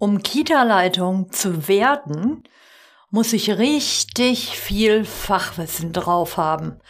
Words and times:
Um 0.00 0.22
Kita-Leitung 0.22 1.30
zu 1.30 1.68
werden, 1.68 2.42
muss 3.10 3.34
ich 3.34 3.58
richtig 3.58 4.56
viel 4.56 5.04
Fachwissen 5.04 5.92
drauf 5.92 6.38
haben. 6.38 6.80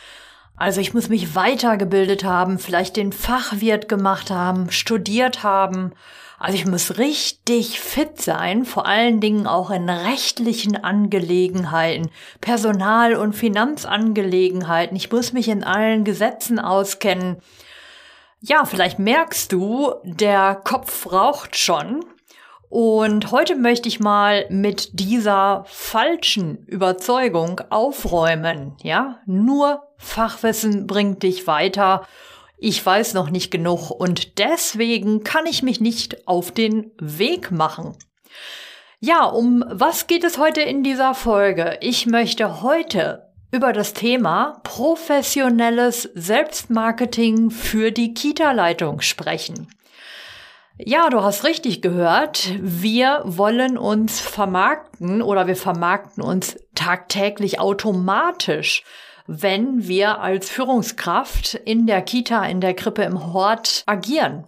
Also 0.54 0.80
ich 0.80 0.95
muss 0.95 1.09
mich 1.09 1.35
weitergebildet 1.35 2.23
haben, 2.23 2.61
vielleicht 2.61 2.95
den 2.95 3.12
Fachwirt 3.12 3.88
gemacht 3.88 4.31
haben, 4.31 4.71
studiert 4.71 5.43
haben. 5.43 5.91
Also 6.38 6.57
ich 6.57 6.67
muss 6.67 6.99
richtig 6.99 7.81
fit 7.81 8.23
sein, 8.23 8.65
vor 8.65 8.87
allen 8.87 9.21
Dingen 9.21 9.49
auch 9.49 9.71
in 9.71 9.90
rechtlichen 9.90 10.77
Angelegenheiten, 10.77 12.13
Personal- 12.40 13.17
und 13.17 13.33
Finanzangelegenheiten. 13.33 14.97
Ich 14.97 15.11
muss 15.11 15.33
mich 15.33 15.49
in 15.49 15.65
allen 15.65 16.05
Gesetzen 16.05 16.61
auskennen. 16.61 17.38
Ja, 18.38 18.65
vielleicht 18.66 19.01
merkst 19.01 19.51
du, 19.51 19.95
der 20.05 20.55
Kopf 20.62 21.11
raucht 21.11 21.56
schon. 21.56 22.05
Und 22.70 23.32
heute 23.32 23.56
möchte 23.56 23.88
ich 23.88 23.98
mal 23.98 24.46
mit 24.48 25.01
dieser 25.01 25.65
falschen 25.66 26.65
Überzeugung 26.66 27.61
aufräumen. 27.69 28.77
Ja, 28.80 29.19
nur 29.27 29.88
Fachwissen 29.97 30.87
bringt 30.87 31.25
dich 31.25 31.48
weiter. 31.48 32.06
Ich 32.59 32.87
weiß 32.87 33.14
noch 33.14 33.28
nicht 33.28 33.51
genug 33.51 33.91
und 33.91 34.38
deswegen 34.38 35.25
kann 35.25 35.47
ich 35.47 35.64
mich 35.64 35.80
nicht 35.80 36.28
auf 36.28 36.52
den 36.52 36.92
Weg 37.01 37.51
machen. 37.51 37.97
Ja, 39.00 39.25
um 39.25 39.64
was 39.69 40.06
geht 40.06 40.23
es 40.23 40.39
heute 40.39 40.61
in 40.61 40.84
dieser 40.84 41.14
Folge? 41.14 41.77
Ich 41.80 42.06
möchte 42.06 42.62
heute 42.62 43.33
über 43.50 43.73
das 43.73 43.95
Thema 43.95 44.61
professionelles 44.62 46.09
Selbstmarketing 46.14 47.50
für 47.50 47.91
die 47.91 48.14
Kita-Leitung 48.14 49.00
sprechen. 49.00 49.66
Ja, 50.87 51.11
du 51.11 51.23
hast 51.23 51.45
richtig 51.45 51.83
gehört. 51.83 52.55
Wir 52.59 53.20
wollen 53.27 53.77
uns 53.77 54.19
vermarkten 54.19 55.20
oder 55.20 55.47
wir 55.47 55.56
vermarkten 55.56 56.23
uns 56.23 56.56
tagtäglich 56.75 57.61
automatisch, 57.61 58.83
wenn 59.27 59.86
wir 59.86 60.20
als 60.20 60.48
Führungskraft 60.48 61.55
in 61.55 61.86
der 61.86 62.01
Kita, 62.01 62.47
in 62.47 62.62
der 62.62 62.73
Krippe, 62.73 63.03
im 63.03 63.33
Hort 63.34 63.83
agieren. 63.84 64.47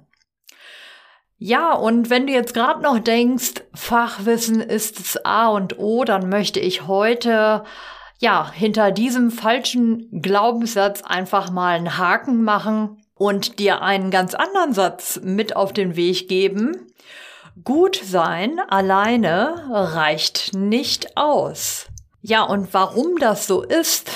Ja, 1.36 1.74
und 1.74 2.08
wenn 2.08 2.26
du 2.26 2.32
jetzt 2.32 2.54
gerade 2.54 2.80
noch 2.80 2.98
denkst, 2.98 3.64
Fachwissen 3.74 4.60
ist 4.60 5.00
das 5.00 5.24
A 5.26 5.48
und 5.48 5.78
O, 5.78 6.04
dann 6.04 6.30
möchte 6.30 6.60
ich 6.60 6.86
heute 6.86 7.64
ja 8.20 8.50
hinter 8.50 8.90
diesem 8.90 9.30
falschen 9.30 10.22
Glaubenssatz 10.22 11.02
einfach 11.02 11.50
mal 11.50 11.76
einen 11.76 11.98
Haken 11.98 12.42
machen 12.42 13.01
und 13.22 13.60
dir 13.60 13.82
einen 13.82 14.10
ganz 14.10 14.34
anderen 14.34 14.72
Satz 14.72 15.20
mit 15.22 15.54
auf 15.54 15.72
den 15.72 15.94
Weg 15.94 16.26
geben. 16.26 16.88
Gut 17.62 18.00
sein 18.04 18.58
alleine 18.68 19.68
reicht 19.70 20.54
nicht 20.54 21.16
aus. 21.16 21.86
Ja, 22.20 22.42
und 22.42 22.74
warum 22.74 23.18
das 23.20 23.46
so 23.46 23.62
ist, 23.62 24.10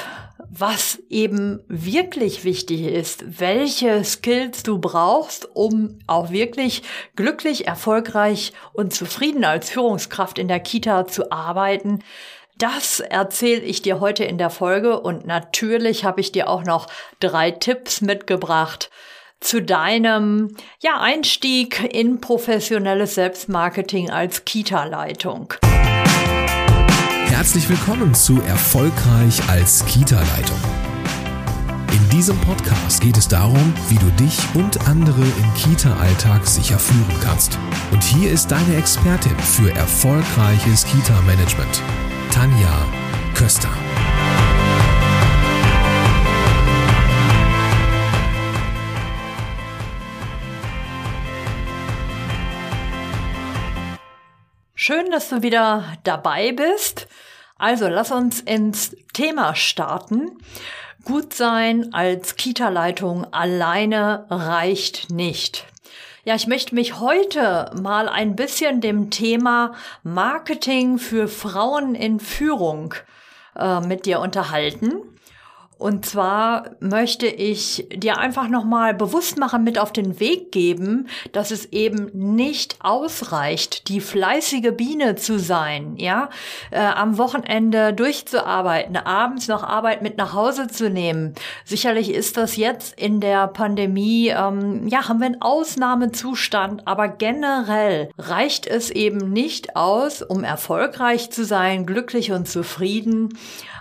was 0.49 0.99
eben 1.09 1.63
wirklich 1.69 2.43
wichtig 2.43 2.83
ist, 2.83 3.39
welche 3.39 4.03
Skills 4.03 4.65
du 4.65 4.79
brauchst, 4.79 5.49
um 5.55 6.01
auch 6.09 6.31
wirklich 6.31 6.83
glücklich, 7.15 7.69
erfolgreich 7.69 8.55
und 8.73 8.93
zufrieden 8.93 9.45
als 9.45 9.71
Führungskraft 9.71 10.37
in 10.37 10.49
der 10.49 10.61
Kita 10.61 11.07
zu 11.07 11.31
arbeiten, 11.31 12.01
das 12.59 13.01
erzähle 13.01 13.61
ich 13.61 13.83
dir 13.83 14.01
heute 14.01 14.25
in 14.25 14.39
der 14.39 14.51
Folge 14.51 15.01
und 15.01 15.27
natürlich 15.27 16.05
habe 16.05 16.21
ich 16.21 16.33
dir 16.33 16.49
auch 16.49 16.65
noch 16.65 16.87
drei 17.21 17.51
Tipps 17.51 18.01
mitgebracht 18.01 18.91
zu 19.41 19.61
deinem 19.61 20.57
ja, 20.81 20.99
Einstieg 20.99 21.95
in 21.95 22.21
professionelles 22.21 23.15
Selbstmarketing 23.15 24.11
als 24.11 24.47
Kita-Leitung. 24.47 25.53
Herzlich 27.27 27.69
willkommen 27.69 28.15
zu 28.15 28.41
Erfolgreich 28.43 29.47
als 29.49 29.85
Kita-Leitung. 29.85 30.59
In 31.93 32.09
diesem 32.11 32.41
Podcast 32.41 33.03
geht 33.03 33.19
es 33.19 33.29
darum, 33.29 33.75
wie 33.89 33.99
du 33.99 34.11
dich 34.13 34.39
und 34.55 34.89
andere 34.89 35.21
im 35.21 35.55
Kita-Alltag 35.55 36.47
sicher 36.47 36.79
führen 36.79 37.21
kannst. 37.23 37.59
Und 37.93 38.03
hier 38.03 38.31
ist 38.31 38.51
deine 38.51 38.77
Expertin 38.77 39.39
für 39.39 39.71
erfolgreiches 39.73 40.87
Kita-Management. 40.87 41.83
Tanja 42.37 42.87
Köster. 43.35 43.71
Schön, 54.75 55.11
dass 55.11 55.31
du 55.31 55.43
wieder 55.43 55.97
dabei 56.05 56.53
bist. 56.53 57.09
Also 57.57 57.89
lass 57.89 58.13
uns 58.13 58.41
ins 58.41 58.95
Thema 59.15 59.55
starten. 59.55 60.37
Gut 61.05 61.33
sein 61.33 61.95
als 61.95 62.37
Kita-Leitung 62.37 63.33
alleine 63.33 64.27
reicht 64.29 65.11
nicht. 65.11 65.67
Ja, 66.27 66.35
ich 66.35 66.49
möchte 66.49 66.75
mich 66.75 66.99
heute 66.99 67.71
mal 67.81 68.09
ein 68.09 68.35
bisschen 68.35 68.81
dem 68.81 69.11
Thema 69.11 69.75
Marketing 70.03 70.99
für 70.99 71.29
Frauen 71.29 71.95
in 71.95 72.19
Führung 72.19 72.95
äh, 73.55 73.79
mit 73.79 74.07
dir 74.07 74.19
unterhalten. 74.19 75.03
Und 75.79 76.07
zwar 76.07 76.71
möchte 76.81 77.27
ich 77.27 77.87
dir 77.95 78.17
einfach 78.17 78.49
nochmal 78.49 78.95
bewusst 78.95 79.37
machen, 79.37 79.63
mit 79.63 79.79
auf 79.79 79.93
den 79.93 80.19
Weg 80.21 80.51
geben, 80.51 81.07
dass 81.33 81.51
es 81.51 81.67
eben 81.67 82.11
nicht 82.15 82.77
ausreicht, 82.81 83.89
die 83.89 84.01
fleißige 84.01 84.73
Biene 84.75 85.17
zu 85.17 85.39
sein, 85.39 85.97
ja, 85.99 86.31
äh, 86.71 86.81
am 86.81 87.19
Wochenende 87.19 87.93
durchzuarbeiten, 87.93 88.97
abends 88.97 89.49
noch 89.49 89.63
Arbeit 89.63 90.01
mit 90.01 90.17
nach 90.17 90.33
Hause 90.33 90.69
zu 90.69 90.89
nehmen. 90.89 91.35
Sicherlich 91.67 92.11
ist 92.11 92.39
das 92.39 92.57
jetzt 92.57 92.99
in 92.99 93.21
der 93.21 93.47
Pandemie, 93.47 94.29
ähm, 94.29 94.89
ja, 94.89 95.09
haben 95.09 95.21
wir 95.21 95.27
einen 95.27 95.43
Ausnahmezustand, 95.43 96.89
aber 96.89 97.09
generell 97.09 98.09
reicht 98.17 98.67
es 98.67 98.91
eben 98.91 99.31
nicht 99.31 99.77
aus, 99.77 100.23
um 100.23 100.43
erfolgreich 100.43 101.31
zu 101.31 101.45
sein, 101.45 101.85
glücklich 101.85 102.33
und 102.33 102.49
zufrieden, 102.49 103.29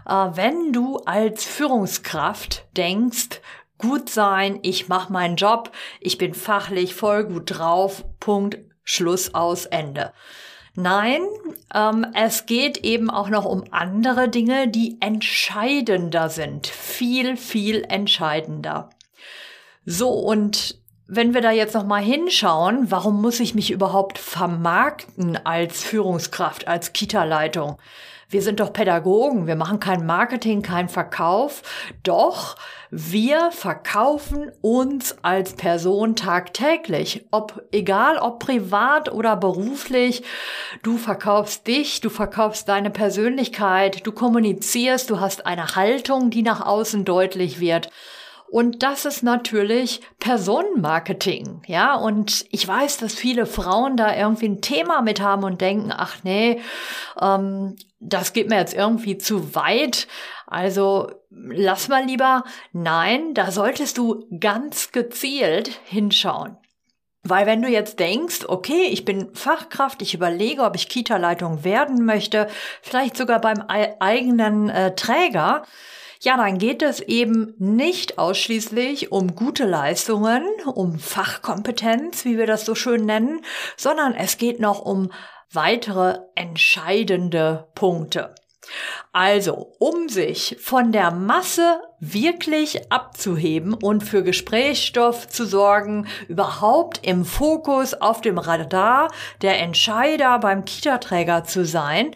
wenn 0.06 0.72
du 0.72 0.98
als 1.00 1.46
Führungskraft 1.46 2.66
denkst, 2.78 3.42
gut 3.78 4.10
sein, 4.10 4.60
ich 4.62 4.88
mache 4.88 5.12
meinen 5.12 5.36
Job, 5.36 5.72
ich 6.00 6.18
bin 6.18 6.34
fachlich 6.34 6.96
voll 6.96 7.26
gut 7.26 7.58
drauf, 7.58 8.04
Punkt, 8.20 8.58
Schluss 8.84 9.34
aus, 9.34 9.66
Ende. 9.66 10.14
Nein, 10.76 11.22
ähm, 11.74 12.06
es 12.14 12.46
geht 12.46 12.80
eben 12.80 13.10
auch 13.10 13.30
noch 13.30 13.46
um 13.46 13.64
andere 13.72 14.28
Dinge, 14.28 14.68
die 14.68 14.98
entscheidender 15.00 16.30
sind. 16.30 16.68
Viel, 16.68 17.38
viel 17.38 17.86
entscheidender. 17.88 18.90
So, 19.86 20.10
und 20.10 20.80
wenn 21.08 21.34
wir 21.34 21.42
da 21.42 21.52
jetzt 21.52 21.76
noch 21.76 21.86
mal 21.86 22.02
hinschauen, 22.02 22.92
warum 22.92 23.22
muss 23.22 23.40
ich 23.40 23.56
mich 23.56 23.72
überhaupt 23.72 24.18
vermarkten 24.18 25.38
als 25.46 25.84
Führungskraft, 25.84 26.68
als 26.68 26.92
Kita-Leitung? 26.92 27.78
Wir 28.30 28.42
sind 28.42 28.60
doch 28.60 28.74
Pädagogen, 28.74 29.48
wir 29.48 29.56
machen 29.56 29.80
kein 29.80 30.06
Marketing, 30.06 30.62
kein 30.62 30.90
Verkauf. 30.90 31.62
Doch 32.04 32.56
wir 32.90 33.52
verkaufen 33.52 34.52
uns 34.62 35.18
als 35.22 35.54
Person 35.54 36.16
tagtäglich. 36.16 37.26
Ob, 37.32 37.64
egal 37.72 38.18
ob 38.18 38.40
privat 38.40 39.12
oder 39.12 39.36
beruflich, 39.36 40.24
du 40.82 40.98
verkaufst 40.98 41.68
dich, 41.68 42.02
du 42.02 42.10
verkaufst 42.10 42.68
deine 42.68 42.90
Persönlichkeit, 42.90 44.06
du 44.08 44.12
kommunizierst, 44.12 45.10
du 45.10 45.20
hast 45.20 45.46
eine 45.46 45.76
Haltung, 45.76 46.30
die 46.30 46.42
nach 46.42 46.66
außen 46.66 47.06
deutlich 47.06 47.60
wird. 47.60 47.90
Und 48.50 48.84
das 48.84 49.06
ist 49.06 49.24
natürlich 49.24 50.02
Personenmarketing, 50.20 51.64
ja. 51.68 51.96
Und 51.96 52.46
ich 52.52 52.68
weiß, 52.68 52.98
dass 52.98 53.14
viele 53.14 53.46
Frauen 53.46 53.98
da 53.98 54.16
irgendwie 54.16 54.48
ein 54.48 54.62
Thema 54.62 55.02
mit 55.02 55.20
haben 55.20 55.44
und 55.44 55.62
denken, 55.62 55.92
ach 55.96 56.18
nee, 56.24 56.62
ähm, 57.20 57.76
das 58.00 58.34
geht 58.34 58.50
mir 58.50 58.58
jetzt 58.58 58.74
irgendwie 58.74 59.18
zu 59.18 59.56
weit. 59.56 60.08
Also 60.48 61.12
lass 61.30 61.88
mal 61.88 62.06
lieber. 62.06 62.44
Nein, 62.72 63.34
da 63.34 63.52
solltest 63.52 63.98
du 63.98 64.26
ganz 64.40 64.92
gezielt 64.92 65.80
hinschauen. 65.86 66.58
Weil 67.28 67.48
wenn 67.48 67.64
du 67.64 67.68
jetzt 67.68 68.00
denkst, 68.00 68.46
okay, 68.48 68.84
ich 68.92 69.04
bin 69.04 69.34
Fachkraft, 69.34 70.04
ich 70.04 70.14
überlege, 70.14 70.62
ob 70.62 70.76
ich 70.76 70.88
Kita-Leitung 70.88 71.64
werden 71.64 72.06
möchte, 72.06 72.48
vielleicht 72.84 73.18
sogar 73.18 73.42
beim 73.42 73.64
eigenen 73.68 74.70
äh, 74.70 74.94
Träger, 74.94 75.64
ja, 76.22 76.38
dann 76.38 76.58
geht 76.58 76.82
es 76.82 77.00
eben 77.00 77.54
nicht 77.58 78.18
ausschließlich 78.18 79.12
um 79.12 79.36
gute 79.36 79.66
Leistungen, 79.66 80.44
um 80.66 81.00
Fachkompetenz, 81.00 82.26
wie 82.26 82.38
wir 82.38 82.48
das 82.48 82.66
so 82.66 82.76
schön 82.76 83.06
nennen, 83.06 83.42
sondern 83.78 84.14
es 84.14 84.38
geht 84.38 84.60
noch 84.60 84.82
um 84.82 85.12
weitere 85.52 86.20
entscheidende 86.36 87.68
Punkte. 87.76 88.34
Also, 89.12 89.76
um 89.80 90.10
sich 90.10 90.58
von 90.60 90.92
der 90.92 91.12
Masse 91.12 91.80
wirklich 92.00 92.92
abzuheben 92.92 93.74
und 93.74 94.04
für 94.04 94.24
Gesprächsstoff 94.24 95.28
zu 95.28 95.46
sorgen, 95.46 96.08
überhaupt 96.28 97.06
im 97.06 97.26
Fokus 97.26 97.94
auf 97.94 98.22
dem 98.22 98.38
Radar 98.38 99.12
der 99.42 99.60
Entscheider 99.60 100.40
beim 100.40 100.66
Kita-Träger 100.66 101.44
zu 101.44 101.66
sein, 101.66 102.16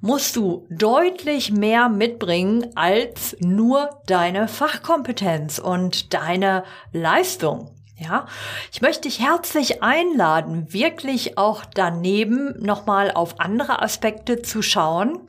musst 0.00 0.36
du 0.36 0.66
deutlich 0.70 1.50
mehr 1.50 1.88
mitbringen 1.88 2.70
als 2.74 3.36
nur 3.40 3.90
deine 4.06 4.48
Fachkompetenz 4.48 5.58
und 5.58 6.12
deine 6.14 6.64
Leistung. 6.92 7.70
Ja, 7.98 8.26
ich 8.70 8.82
möchte 8.82 9.08
dich 9.08 9.20
herzlich 9.20 9.82
einladen, 9.82 10.70
wirklich 10.70 11.38
auch 11.38 11.64
daneben 11.64 12.54
nochmal 12.58 13.10
auf 13.10 13.40
andere 13.40 13.80
Aspekte 13.80 14.42
zu 14.42 14.60
schauen. 14.60 15.20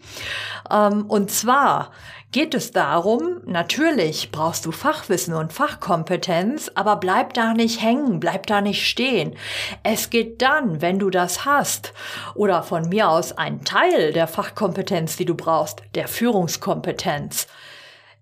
Ähm, 0.70 1.06
und 1.06 1.32
zwar 1.32 1.92
geht 2.32 2.54
es 2.54 2.72
darum, 2.72 3.42
natürlich 3.46 4.32
brauchst 4.32 4.66
du 4.66 4.72
Fachwissen 4.72 5.34
und 5.34 5.54
Fachkompetenz, 5.54 6.70
aber 6.76 6.98
bleib 6.98 7.34
da 7.34 7.54
nicht 7.54 7.82
hängen, 7.82 8.20
bleib 8.20 8.48
da 8.48 8.62
nicht 8.62 8.86
stehen. 8.86 9.36
Es 9.84 10.10
geht 10.10 10.42
dann, 10.42 10.82
wenn 10.82 11.00
du 11.00 11.10
das 11.10 11.46
hast, 11.46 11.94
oder 12.36 12.64
von 12.64 12.90
mir 12.90 13.10
aus 13.10 13.38
ein 13.38 13.64
Teil 13.64 14.12
der 14.12 14.28
Fachkompetenz, 14.28 15.16
die 15.16 15.26
du 15.26 15.36
brauchst, 15.36 15.82
der 15.96 16.08
Führungskompetenz, 16.08 17.48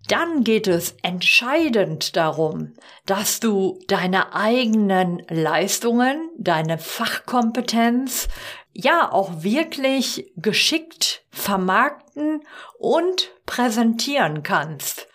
dann 0.07 0.43
geht 0.43 0.67
es 0.67 0.95
entscheidend 1.01 2.15
darum, 2.15 2.73
dass 3.05 3.39
du 3.39 3.79
deine 3.87 4.33
eigenen 4.33 5.23
Leistungen, 5.29 6.29
deine 6.37 6.77
Fachkompetenz, 6.77 8.27
ja 8.73 9.11
auch 9.11 9.43
wirklich 9.43 10.31
geschickt 10.35 11.23
vermarkten 11.31 12.41
und 12.77 13.31
präsentieren 13.45 14.43
kannst. 14.43 15.07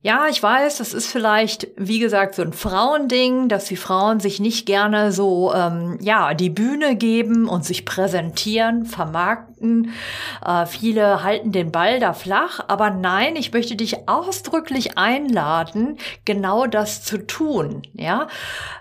Ja, 0.00 0.28
ich 0.28 0.40
weiß, 0.40 0.78
das 0.78 0.94
ist 0.94 1.10
vielleicht, 1.10 1.68
wie 1.76 1.98
gesagt, 1.98 2.36
so 2.36 2.42
ein 2.42 2.52
Frauending, 2.52 3.48
dass 3.48 3.64
die 3.64 3.76
Frauen 3.76 4.20
sich 4.20 4.38
nicht 4.38 4.64
gerne 4.64 5.10
so, 5.10 5.52
ähm, 5.52 5.98
ja, 6.00 6.34
die 6.34 6.50
Bühne 6.50 6.94
geben 6.94 7.48
und 7.48 7.64
sich 7.64 7.84
präsentieren, 7.84 8.86
vermarkten. 8.86 9.57
Äh, 9.60 10.66
viele 10.66 11.22
halten 11.22 11.52
den 11.52 11.72
Ball 11.72 12.00
da 12.00 12.12
flach, 12.12 12.60
aber 12.68 12.90
nein, 12.90 13.36
ich 13.36 13.52
möchte 13.52 13.76
dich 13.76 14.08
ausdrücklich 14.08 14.96
einladen, 14.96 15.98
genau 16.24 16.66
das 16.66 17.02
zu 17.02 17.26
tun. 17.26 17.82
Ja, 17.94 18.28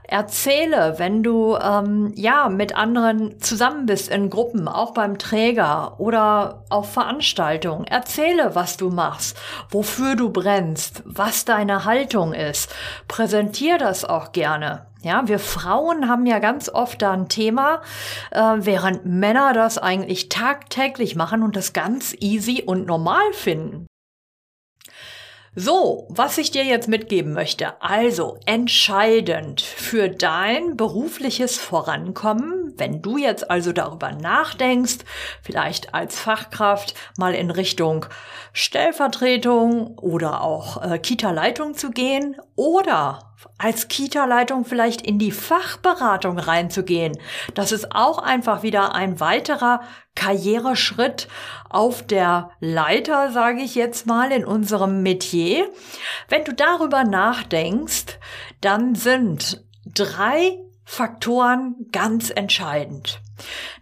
erzähle, 0.03 0.95
wenn 0.97 1.23
du 1.23 1.55
ähm, 1.55 2.13
ja 2.15 2.49
mit 2.49 2.75
anderen 2.75 3.39
zusammen 3.41 3.85
bist 3.85 4.09
in 4.09 4.29
Gruppen, 4.29 4.67
auch 4.67 4.93
beim 4.93 5.17
Träger 5.17 5.99
oder 5.99 6.63
auf 6.69 6.93
Veranstaltungen. 6.93 7.85
Erzähle, 7.85 8.55
was 8.55 8.77
du 8.77 8.89
machst, 8.89 9.37
wofür 9.69 10.15
du 10.15 10.29
brennst 10.29 11.03
was 11.05 11.45
deine 11.45 11.85
Haltung 11.85 12.33
ist. 12.33 12.73
Präsentier 13.07 13.77
das 13.77 14.05
auch 14.05 14.31
gerne. 14.31 14.87
Ja, 15.07 15.25
wir 15.29 15.39
Frauen 15.39 16.09
haben 16.09 16.25
ja 16.25 16.39
ganz 16.39 16.67
oft 16.67 17.01
da 17.01 17.13
ein 17.13 17.29
Thema, 17.29 17.81
äh, 18.31 18.41
während 18.57 19.05
Männer 19.05 19.53
das 19.53 19.77
eigentlich 19.77 20.27
tagtäglich 20.27 21.15
machen 21.15 21.43
und 21.43 21.55
das 21.55 21.71
ganz 21.71 22.13
easy 22.19 22.63
und 22.65 22.87
normal 22.87 23.31
finden. 23.31 23.87
So, 25.55 26.07
was 26.09 26.37
ich 26.37 26.51
dir 26.51 26.65
jetzt 26.65 26.89
mitgeben 26.89 27.31
möchte. 27.31 27.81
Also, 27.81 28.37
entscheidend 28.45 29.61
für 29.61 30.09
dein 30.09 30.75
berufliches 30.75 31.57
Vorankommen, 31.57 32.73
wenn 32.75 33.01
du 33.01 33.17
jetzt 33.17 33.49
also 33.49 33.71
darüber 33.71 34.11
nachdenkst, 34.11 34.97
vielleicht 35.41 35.93
als 35.93 36.19
Fachkraft 36.19 36.95
mal 37.17 37.33
in 37.33 37.49
Richtung 37.49 38.07
Stellvertretung 38.51 39.97
oder 39.97 40.41
auch 40.41 40.83
äh, 40.83 40.99
Kita-Leitung 40.99 41.75
zu 41.75 41.91
gehen 41.91 42.35
oder 42.57 43.26
als 43.57 43.87
Kita-Leitung 43.87 44.65
vielleicht 44.65 45.01
in 45.01 45.19
die 45.19 45.31
Fachberatung 45.31 46.39
reinzugehen. 46.39 47.17
Das 47.53 47.71
ist 47.71 47.95
auch 47.95 48.17
einfach 48.17 48.63
wieder 48.63 48.95
ein 48.95 49.19
weiterer 49.19 49.81
Karriereschritt 50.15 51.27
auf 51.69 52.05
der 52.05 52.51
Leiter, 52.59 53.31
sage 53.31 53.61
ich 53.61 53.75
jetzt 53.75 54.07
mal, 54.07 54.31
in 54.31 54.45
unserem 54.45 55.03
Metier. 55.03 55.69
Wenn 56.29 56.43
du 56.43 56.53
darüber 56.53 57.03
nachdenkst, 57.03 58.17
dann 58.61 58.95
sind 58.95 59.63
drei 59.85 60.57
Faktoren 60.83 61.75
ganz 61.91 62.29
entscheidend. 62.29 63.21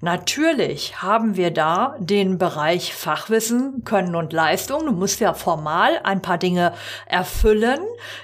Natürlich 0.02 1.02
haben 1.02 1.36
wir 1.36 1.52
da 1.52 1.96
den 2.00 2.38
Bereich 2.38 2.94
Fachwissen, 2.94 3.84
Können 3.84 4.16
und 4.16 4.34
Leistung. 4.34 4.86
Du 4.86 4.92
musst 4.92 5.20
ja 5.20 5.34
formal 5.34 6.00
ein 6.04 6.22
paar 6.22 6.38
Dinge 6.38 6.74
erfüllen. 7.06 7.80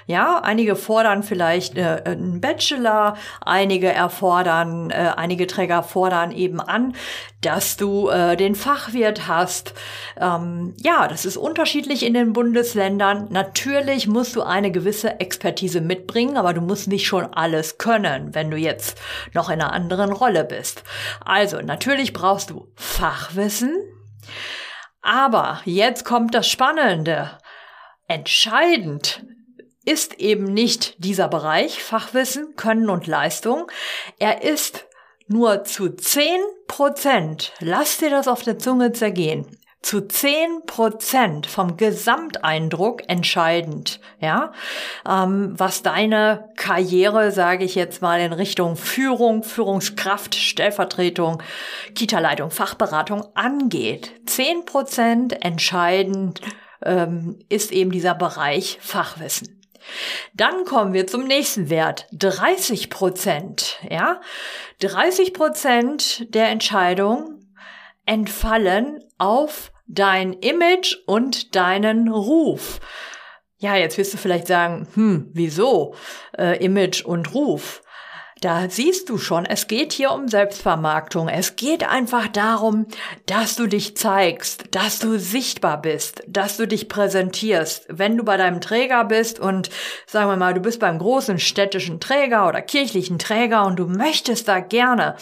Ja, 0.06 0.40
einige 0.42 0.76
fordern 0.76 1.22
vielleicht 1.22 1.76
äh, 1.76 2.02
einen 2.04 2.40
Bachelor, 2.40 3.16
einige 3.40 3.92
erfordern, 3.92 4.90
äh, 4.90 5.12
einige 5.16 5.46
Träger 5.46 5.82
fordern 5.82 6.32
eben 6.32 6.60
an, 6.60 6.94
dass 7.42 7.76
du 7.76 8.08
äh, 8.08 8.36
den 8.36 8.54
Fachwirt 8.54 9.26
hast. 9.26 9.74
Ähm, 10.18 10.74
ja, 10.80 11.08
das 11.08 11.24
ist 11.24 11.36
unterschiedlich 11.36 12.04
in 12.04 12.14
den 12.14 12.32
Bundesländern. 12.32 13.26
Natürlich 13.30 14.06
musst 14.06 14.36
du 14.36 14.42
eine 14.42 14.70
gewisse 14.70 15.20
Expertise 15.20 15.80
mitbringen, 15.80 16.36
aber 16.36 16.54
du 16.54 16.60
musst 16.60 16.88
nicht 16.88 17.06
schon 17.06 17.24
alles 17.24 17.78
können, 17.78 18.34
wenn 18.34 18.50
du 18.50 18.56
jetzt 18.56 19.00
noch 19.34 19.50
in 19.50 19.60
einer 19.60 19.72
anderen 19.72 20.12
Rolle 20.12 20.44
bist. 20.44 20.84
Also, 21.24 21.60
natürlich 21.60 22.12
brauchst 22.12 22.50
du 22.50 22.72
Fachwissen, 22.76 23.76
aber 25.00 25.60
jetzt 25.64 26.04
kommt 26.04 26.34
das 26.34 26.48
Spannende. 26.48 27.38
Entscheidend 28.08 29.24
ist 29.84 30.14
eben 30.20 30.44
nicht 30.44 31.02
dieser 31.04 31.28
Bereich 31.28 31.82
Fachwissen, 31.82 32.54
Können 32.56 32.88
und 32.88 33.06
Leistung. 33.06 33.70
Er 34.18 34.42
ist 34.42 34.86
nur 35.26 35.64
zu 35.64 35.88
10 35.90 36.40
Prozent, 36.68 37.52
lass 37.60 37.98
dir 37.98 38.10
das 38.10 38.28
auf 38.28 38.42
der 38.42 38.58
Zunge 38.58 38.92
zergehen, 38.92 39.58
zu 39.82 40.00
10 40.00 40.64
Prozent 40.66 41.46
vom 41.46 41.76
Gesamteindruck 41.76 43.02
entscheidend, 43.08 44.00
ja, 44.20 44.52
ähm, 45.08 45.54
was 45.56 45.82
deine 45.82 46.48
Karriere, 46.56 47.32
sage 47.32 47.64
ich 47.64 47.74
jetzt 47.74 48.00
mal, 48.00 48.20
in 48.20 48.32
Richtung 48.32 48.76
Führung, 48.76 49.42
Führungskraft, 49.42 50.36
Stellvertretung, 50.36 51.42
Kita-Leitung, 51.94 52.50
Fachberatung 52.50 53.24
angeht. 53.34 54.12
10 54.26 54.64
Prozent 54.64 55.44
entscheidend 55.44 56.40
ähm, 56.84 57.40
ist 57.48 57.72
eben 57.72 57.90
dieser 57.90 58.14
Bereich 58.14 58.78
Fachwissen. 58.80 59.60
Dann 60.32 60.64
kommen 60.64 60.92
wir 60.92 61.08
zum 61.08 61.24
nächsten 61.24 61.70
Wert. 61.70 62.06
30 62.12 62.88
Prozent, 62.88 63.78
ja. 63.90 64.20
30 64.78 65.34
Prozent 65.34 66.34
der 66.34 66.50
Entscheidung 66.50 67.40
entfallen 68.06 69.00
auf 69.18 69.71
dein 69.92 70.32
Image 70.32 70.96
und 71.06 71.54
deinen 71.54 72.08
Ruf. 72.08 72.80
Ja, 73.58 73.76
jetzt 73.76 73.96
wirst 73.98 74.14
du 74.14 74.18
vielleicht 74.18 74.48
sagen, 74.48 74.88
hm, 74.94 75.30
wieso 75.32 75.94
äh, 76.36 76.62
Image 76.64 77.04
und 77.04 77.32
Ruf? 77.32 77.82
Da 78.40 78.68
siehst 78.68 79.08
du 79.08 79.18
schon, 79.18 79.46
es 79.46 79.68
geht 79.68 79.92
hier 79.92 80.10
um 80.10 80.26
Selbstvermarktung. 80.26 81.28
Es 81.28 81.54
geht 81.54 81.88
einfach 81.88 82.26
darum, 82.26 82.86
dass 83.26 83.54
du 83.54 83.68
dich 83.68 83.96
zeigst, 83.96 84.64
dass 84.74 84.98
du 84.98 85.16
sichtbar 85.16 85.80
bist, 85.80 86.24
dass 86.26 86.56
du 86.56 86.66
dich 86.66 86.88
präsentierst. 86.88 87.86
Wenn 87.88 88.16
du 88.16 88.24
bei 88.24 88.36
deinem 88.36 88.60
Träger 88.60 89.04
bist 89.04 89.38
und 89.38 89.70
sagen 90.08 90.28
wir 90.28 90.36
mal, 90.36 90.54
du 90.54 90.60
bist 90.60 90.80
beim 90.80 90.98
großen 90.98 91.38
städtischen 91.38 92.00
Träger 92.00 92.48
oder 92.48 92.62
kirchlichen 92.62 93.20
Träger 93.20 93.64
und 93.64 93.76
du 93.78 93.86
möchtest 93.86 94.48
da 94.48 94.58
gerne 94.58 95.14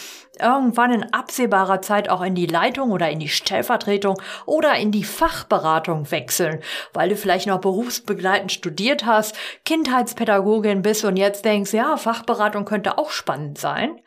irgendwann 0.42 0.92
in 0.92 1.12
absehbarer 1.12 1.82
Zeit 1.82 2.08
auch 2.08 2.22
in 2.22 2.34
die 2.34 2.46
Leitung 2.46 2.90
oder 2.90 3.10
in 3.10 3.18
die 3.18 3.28
Stellvertretung 3.28 4.20
oder 4.46 4.74
in 4.76 4.90
die 4.90 5.04
Fachberatung 5.04 6.10
wechseln, 6.10 6.60
weil 6.92 7.08
du 7.10 7.16
vielleicht 7.16 7.46
noch 7.46 7.60
berufsbegleitend 7.60 8.52
studiert 8.52 9.06
hast, 9.06 9.36
Kindheitspädagogin 9.64 10.82
bist 10.82 11.04
und 11.04 11.16
jetzt 11.16 11.44
denkst, 11.44 11.72
ja, 11.72 11.96
Fachberatung 11.96 12.64
könnte 12.64 12.98
auch 12.98 13.10
spannend 13.10 13.58
sein 13.58 14.00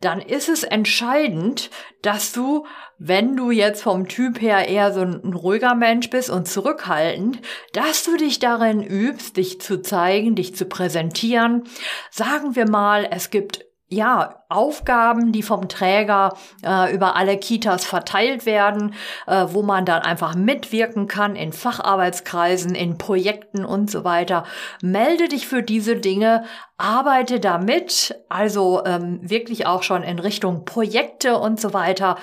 dann 0.00 0.20
ist 0.20 0.48
es 0.48 0.62
entscheidend, 0.62 1.70
dass 2.02 2.32
du, 2.32 2.66
wenn 2.98 3.36
du 3.36 3.50
jetzt 3.50 3.82
vom 3.82 4.08
Typ 4.08 4.40
her 4.40 4.68
eher 4.68 4.92
so 4.92 5.00
ein, 5.00 5.32
ruhiger 5.32 5.74
Mensch 5.74 6.10
bist 6.10 6.30
und 6.30 6.48
zurückhaltend, 6.48 7.40
dass 7.72 8.04
du 8.04 8.16
dich 8.16 8.38
darin 8.38 8.82
übst, 8.82 9.36
dich 9.36 9.60
zu 9.60 9.80
zeigen, 9.82 10.34
dich 10.34 10.54
zu 10.54 10.66
präsentieren. 10.66 11.64
Sagen 12.10 12.56
wir 12.56 12.68
mal, 12.68 13.08
es 13.10 13.30
gibt 13.30 13.65
ja 13.88 14.42
Aufgaben, 14.48 15.32
die 15.32 15.42
vom 15.42 15.68
Träger 15.68 16.36
äh, 16.64 16.92
über 16.94 17.16
alle 17.16 17.36
Kitas 17.36 17.84
verteilt 17.84 18.46
werden, 18.46 18.94
äh, 19.26 19.46
wo 19.48 19.62
man 19.62 19.84
dann 19.84 20.02
einfach 20.02 20.34
mitwirken 20.34 21.06
kann 21.06 21.36
in 21.36 21.52
Facharbeitskreisen, 21.52 22.74
in 22.74 22.98
Projekten 22.98 23.64
und 23.64 23.90
so 23.90 24.04
weiter. 24.04 24.44
Melde 24.82 25.28
dich 25.28 25.46
für 25.46 25.62
diese 25.62 25.96
Dinge, 25.96 26.44
arbeite 26.78 27.40
damit, 27.40 28.14
also 28.28 28.84
ähm, 28.84 29.20
wirklich 29.22 29.66
auch 29.66 29.82
schon 29.82 30.02
in 30.02 30.18
Richtung 30.18 30.64
Projekte 30.64 31.38
und 31.38 31.60
so 31.60 31.72
weiter. 31.72 32.16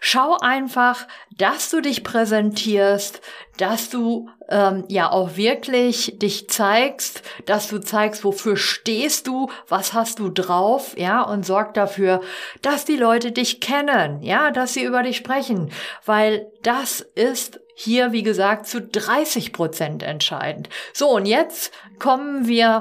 Schau 0.00 0.38
einfach, 0.40 1.06
dass 1.36 1.70
du 1.70 1.80
dich 1.80 2.02
präsentierst, 2.04 3.20
dass 3.58 3.90
du 3.90 4.28
ähm, 4.50 4.84
ja 4.88 5.10
auch 5.10 5.36
wirklich 5.36 6.18
dich 6.18 6.48
zeigst, 6.48 7.22
dass 7.46 7.68
du 7.68 7.78
zeigst, 7.78 8.24
wofür 8.24 8.56
stehst 8.56 9.26
du, 9.26 9.50
was 9.68 9.92
hast 9.92 10.18
du 10.18 10.28
drauf, 10.28 10.94
ja, 10.98 11.22
und 11.22 11.46
sorg 11.46 11.74
dafür, 11.74 12.20
dass 12.62 12.84
die 12.84 12.96
Leute 12.96 13.32
dich 13.32 13.60
kennen, 13.60 14.22
ja, 14.22 14.50
dass 14.50 14.74
sie 14.74 14.84
über 14.84 15.02
dich 15.02 15.16
sprechen, 15.16 15.70
weil 16.04 16.50
das 16.62 17.00
ist 17.00 17.60
hier, 17.74 18.12
wie 18.12 18.22
gesagt, 18.22 18.66
zu 18.66 18.82
30 18.82 19.54
Prozent 19.54 20.02
entscheidend. 20.02 20.68
So, 20.92 21.08
und 21.08 21.24
jetzt 21.24 21.72
kommen 21.98 22.46
wir 22.46 22.80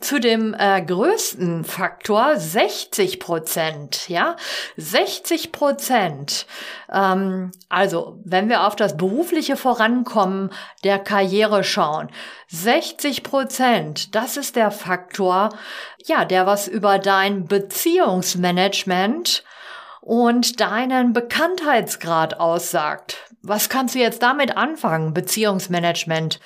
zu 0.00 0.20
dem 0.20 0.54
äh, 0.54 0.80
größten 0.82 1.64
Faktor 1.64 2.36
60 2.36 3.18
Prozent, 3.18 4.08
ja, 4.08 4.36
60 4.76 5.52
Prozent. 5.52 6.46
Ähm, 6.92 7.50
also, 7.68 8.18
wenn 8.24 8.48
wir 8.48 8.66
auf 8.66 8.76
das 8.76 8.96
berufliche 8.96 9.56
Vorankommen 9.56 10.50
der 10.84 10.98
Karriere 10.98 11.64
schauen, 11.64 12.10
60 12.48 13.22
Prozent, 13.22 14.14
das 14.14 14.36
ist 14.36 14.56
der 14.56 14.70
Faktor, 14.70 15.50
ja, 16.06 16.24
der 16.24 16.46
was 16.46 16.68
über 16.68 16.98
dein 16.98 17.46
Beziehungsmanagement 17.46 19.44
und 20.00 20.60
deinen 20.60 21.12
Bekanntheitsgrad 21.12 22.40
aussagt. 22.40 23.24
Was 23.42 23.68
kannst 23.68 23.94
du 23.94 23.98
jetzt 23.98 24.22
damit 24.22 24.56
anfangen, 24.56 25.12
Beziehungsmanagement? 25.12 26.40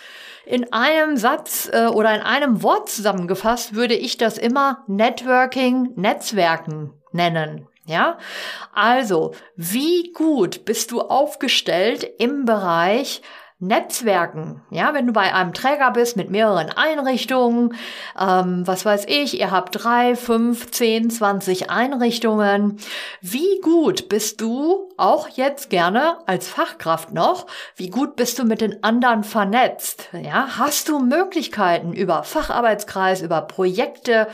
In 0.44 0.72
einem 0.72 1.16
Satz 1.16 1.68
äh, 1.72 1.87
oder 1.87 2.14
in 2.14 2.20
einem 2.20 2.62
Wort 2.62 2.88
zusammengefasst 2.88 3.75
würde 3.75 3.94
ich 3.94 4.16
das 4.16 4.38
immer 4.38 4.84
Networking, 4.88 5.90
Netzwerken 5.96 6.92
nennen. 7.12 7.68
Ja, 7.84 8.18
also 8.72 9.34
wie 9.56 10.12
gut 10.12 10.64
bist 10.64 10.92
du 10.92 11.00
aufgestellt 11.00 12.08
im 12.18 12.44
Bereich 12.44 13.22
Netzwerken, 13.62 14.61
ja, 14.71 14.92
wenn 14.92 15.07
du 15.07 15.12
bei 15.12 15.33
einem 15.33 15.54
Träger 15.54 15.92
bist 15.92 16.16
mit 16.16 16.31
mehreren 16.31 16.69
Einrichtungen, 16.71 17.76
ähm, 18.21 18.66
was 18.66 18.85
weiß 18.85 19.04
ich, 19.07 19.38
ihr 19.38 19.52
habt 19.52 19.85
drei, 19.85 20.16
fünf, 20.16 20.73
zehn, 20.73 21.11
zwanzig 21.11 21.71
Einrichtungen. 21.71 22.78
Wie 23.21 23.61
gut 23.62 24.09
bist 24.09 24.40
du 24.40 24.88
auch 24.97 25.28
jetzt 25.28 25.71
gerne 25.71 26.16
als 26.26 26.49
Fachkraft 26.49 27.12
noch? 27.12 27.47
Wie 27.76 27.88
gut 27.88 28.16
bist 28.16 28.40
du 28.40 28.45
mit 28.45 28.61
den 28.61 28.83
anderen 28.83 29.23
vernetzt? 29.23 30.09
Ja, 30.12 30.59
hast 30.59 30.88
du 30.88 30.99
Möglichkeiten 30.99 31.92
über 31.92 32.25
Facharbeitskreis, 32.25 33.23
über 33.23 33.42
Projekte, 33.42 34.26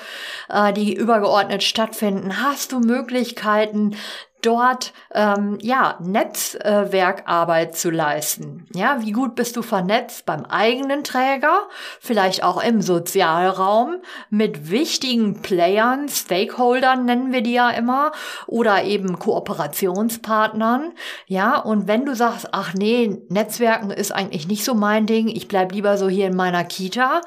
äh, 0.48 0.72
die 0.72 0.94
übergeordnet 0.94 1.62
stattfinden? 1.62 2.42
Hast 2.42 2.72
du 2.72 2.80
Möglichkeiten, 2.80 3.94
dort 4.42 4.92
ähm, 5.14 5.58
ja 5.60 5.98
Netzwerkarbeit 6.00 7.76
zu 7.76 7.90
leisten. 7.90 8.66
Ja, 8.74 8.98
wie 9.00 9.12
gut 9.12 9.34
bist 9.34 9.56
du 9.56 9.62
vernetzt 9.62 10.26
beim 10.26 10.44
eigenen 10.44 11.04
Träger, 11.04 11.68
vielleicht 12.00 12.42
auch 12.42 12.62
im 12.62 12.80
Sozialraum 12.80 13.96
mit 14.30 14.70
wichtigen 14.70 15.42
Playern, 15.42 16.08
Stakeholdern 16.08 17.04
nennen 17.04 17.32
wir 17.32 17.42
die 17.42 17.54
ja 17.54 17.70
immer, 17.70 18.12
oder 18.46 18.84
eben 18.84 19.18
Kooperationspartnern. 19.18 20.92
Ja, 21.26 21.58
und 21.58 21.88
wenn 21.88 22.04
du 22.04 22.14
sagst, 22.14 22.48
ach 22.52 22.74
nee, 22.74 23.18
Netzwerken 23.28 23.90
ist 23.90 24.12
eigentlich 24.12 24.48
nicht 24.48 24.64
so 24.64 24.74
mein 24.74 25.06
Ding, 25.06 25.28
ich 25.28 25.48
bleib 25.48 25.72
lieber 25.72 25.96
so 25.96 26.08
hier 26.08 26.26
in 26.26 26.36
meiner 26.36 26.64
Kita, 26.64 27.20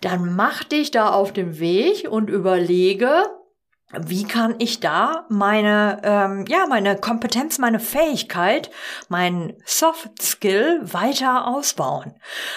dann 0.00 0.34
mach 0.34 0.64
dich 0.64 0.90
da 0.90 1.10
auf 1.10 1.32
den 1.32 1.58
Weg 1.58 2.08
und 2.10 2.30
überlege, 2.30 3.24
wie 4.00 4.24
kann 4.24 4.54
ich 4.58 4.80
da 4.80 5.26
meine, 5.28 6.00
ähm, 6.02 6.44
ja, 6.48 6.66
meine 6.68 6.96
Kompetenz, 6.96 7.58
meine 7.58 7.80
Fähigkeit, 7.80 8.70
mein 9.08 9.54
Soft 9.64 10.22
Skill 10.22 10.80
weiter 10.82 11.46
ausbauen? 11.46 12.14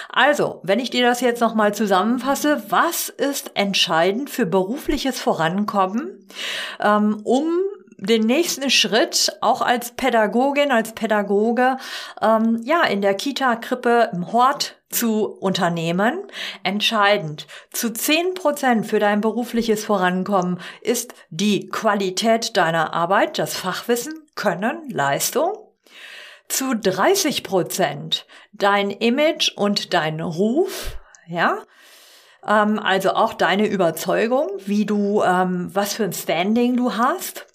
Also, 0.08 0.60
wenn 0.62 0.80
ich 0.80 0.90
dir 0.90 1.06
das 1.06 1.20
jetzt 1.20 1.40
nochmal 1.40 1.74
zusammenfasse, 1.74 2.62
was 2.68 3.08
ist 3.08 3.52
entscheidend 3.54 4.30
für 4.30 4.46
berufliches 4.46 5.20
Vorankommen, 5.20 6.26
ähm, 6.80 7.20
um 7.24 7.46
den 7.98 8.22
nächsten 8.22 8.70
Schritt 8.70 9.36
auch 9.40 9.60
als 9.60 9.90
Pädagogin, 9.92 10.70
als 10.70 10.92
Pädagoge, 10.92 11.78
ähm, 12.22 12.60
ja, 12.64 12.84
in 12.84 13.02
der 13.02 13.14
Kita, 13.14 13.56
Krippe, 13.56 14.10
im 14.12 14.32
Hort 14.32 14.77
zu 14.90 15.26
unternehmen. 15.26 16.22
Entscheidend. 16.62 17.46
Zu 17.70 17.92
zehn 17.92 18.34
Prozent 18.34 18.86
für 18.86 18.98
dein 18.98 19.20
berufliches 19.20 19.84
Vorankommen 19.84 20.60
ist 20.80 21.14
die 21.30 21.68
Qualität 21.68 22.56
deiner 22.56 22.94
Arbeit, 22.94 23.38
das 23.38 23.56
Fachwissen, 23.56 24.26
Können, 24.34 24.88
Leistung. 24.90 25.52
Zu 26.48 26.74
30 26.74 27.42
Prozent 27.42 28.26
dein 28.52 28.90
Image 28.90 29.52
und 29.56 29.92
dein 29.92 30.20
Ruf, 30.20 30.96
ja. 31.26 31.58
Ähm, 32.46 32.78
also 32.78 33.10
auch 33.10 33.34
deine 33.34 33.66
Überzeugung, 33.66 34.48
wie 34.64 34.86
du, 34.86 35.22
ähm, 35.22 35.68
was 35.74 35.92
für 35.94 36.04
ein 36.04 36.12
Standing 36.12 36.76
du 36.76 36.96
hast. 36.96 37.46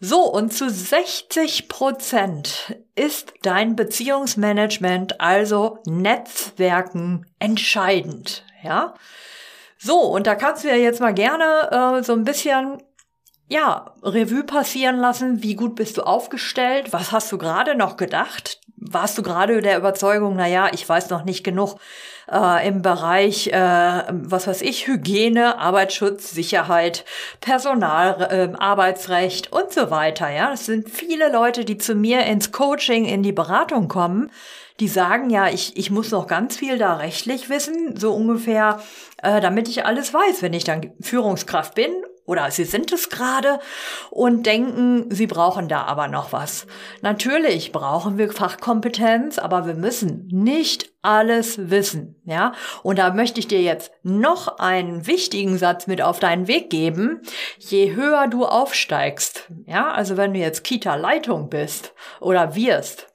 So, 0.00 0.22
und 0.22 0.52
zu 0.52 0.70
60 0.70 1.68
Prozent 1.68 2.76
ist 2.94 3.34
dein 3.42 3.74
Beziehungsmanagement, 3.74 5.20
also 5.20 5.78
Netzwerken, 5.86 7.26
entscheidend, 7.40 8.44
ja. 8.62 8.94
So, 9.76 9.98
und 10.00 10.26
da 10.26 10.36
kannst 10.36 10.64
du 10.64 10.68
ja 10.68 10.76
jetzt 10.76 11.00
mal 11.00 11.14
gerne 11.14 11.98
äh, 11.98 12.02
so 12.02 12.12
ein 12.12 12.24
bisschen 12.24 12.82
ja, 13.48 13.94
Revue 14.02 14.44
passieren 14.44 14.98
lassen, 14.98 15.42
wie 15.42 15.54
gut 15.54 15.74
bist 15.74 15.96
du 15.96 16.02
aufgestellt, 16.02 16.92
was 16.92 17.12
hast 17.12 17.32
du 17.32 17.38
gerade 17.38 17.74
noch 17.74 17.96
gedacht, 17.96 18.60
warst 18.76 19.16
du 19.16 19.22
gerade 19.22 19.62
der 19.62 19.78
Überzeugung, 19.78 20.36
na 20.36 20.46
ja, 20.46 20.70
ich 20.72 20.86
weiß 20.88 21.10
noch 21.10 21.24
nicht 21.24 21.44
genug 21.44 21.78
äh, 22.30 22.66
im 22.66 22.82
Bereich, 22.82 23.48
äh, 23.48 24.02
was 24.10 24.46
weiß 24.46 24.62
ich, 24.62 24.86
Hygiene, 24.86 25.58
Arbeitsschutz, 25.58 26.30
Sicherheit, 26.30 27.04
Personal, 27.40 28.28
äh, 28.30 28.56
Arbeitsrecht 28.58 29.52
und 29.52 29.72
so 29.72 29.90
weiter. 29.90 30.30
Ja, 30.30 30.52
es 30.52 30.66
sind 30.66 30.88
viele 30.88 31.32
Leute, 31.32 31.64
die 31.64 31.78
zu 31.78 31.94
mir 31.94 32.24
ins 32.26 32.52
Coaching, 32.52 33.04
in 33.04 33.22
die 33.22 33.32
Beratung 33.32 33.88
kommen, 33.88 34.30
die 34.80 34.88
sagen 34.88 35.30
ja, 35.30 35.48
ich, 35.48 35.76
ich 35.76 35.90
muss 35.90 36.10
noch 36.10 36.26
ganz 36.26 36.56
viel 36.56 36.78
da 36.78 36.96
rechtlich 36.96 37.48
wissen, 37.48 37.96
so 37.96 38.12
ungefähr, 38.12 38.80
äh, 39.22 39.40
damit 39.40 39.68
ich 39.68 39.84
alles 39.84 40.14
weiß, 40.14 40.42
wenn 40.42 40.52
ich 40.52 40.64
dann 40.64 40.92
Führungskraft 41.00 41.74
bin 41.74 41.90
oder 42.28 42.50
sie 42.50 42.64
sind 42.64 42.92
es 42.92 43.08
gerade 43.08 43.58
und 44.10 44.44
denken, 44.44 45.06
sie 45.10 45.26
brauchen 45.26 45.66
da 45.66 45.84
aber 45.84 46.08
noch 46.08 46.30
was. 46.30 46.66
Natürlich 47.00 47.72
brauchen 47.72 48.18
wir 48.18 48.30
Fachkompetenz, 48.30 49.38
aber 49.38 49.66
wir 49.66 49.72
müssen 49.72 50.28
nicht 50.30 50.90
alles 51.00 51.70
wissen, 51.70 52.20
ja? 52.24 52.52
Und 52.82 52.98
da 52.98 53.14
möchte 53.14 53.40
ich 53.40 53.48
dir 53.48 53.62
jetzt 53.62 53.92
noch 54.02 54.58
einen 54.58 55.06
wichtigen 55.06 55.56
Satz 55.56 55.86
mit 55.86 56.02
auf 56.02 56.20
deinen 56.20 56.48
Weg 56.48 56.68
geben. 56.68 57.22
Je 57.58 57.94
höher 57.94 58.28
du 58.28 58.44
aufsteigst, 58.44 59.46
ja, 59.64 59.90
also 59.90 60.18
wenn 60.18 60.34
du 60.34 60.38
jetzt 60.38 60.64
Kita-Leitung 60.64 61.48
bist 61.48 61.94
oder 62.20 62.54
wirst, 62.54 63.06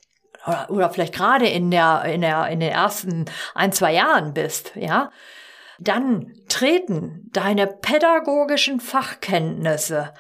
oder, 0.47 0.69
oder 0.69 0.89
vielleicht 0.89 1.13
gerade 1.13 1.47
in 1.47 1.69
der, 1.69 2.03
in 2.05 2.21
der, 2.21 2.47
in 2.47 2.61
den 2.61 2.71
ersten 2.71 3.25
ein, 3.53 3.71
zwei 3.71 3.93
Jahren 3.93 4.33
bist, 4.33 4.71
ja, 4.75 5.11
dann 5.79 6.33
treten 6.47 7.29
deine 7.31 7.67
pädagogischen 7.67 8.79
Fachkenntnisse 8.79 10.13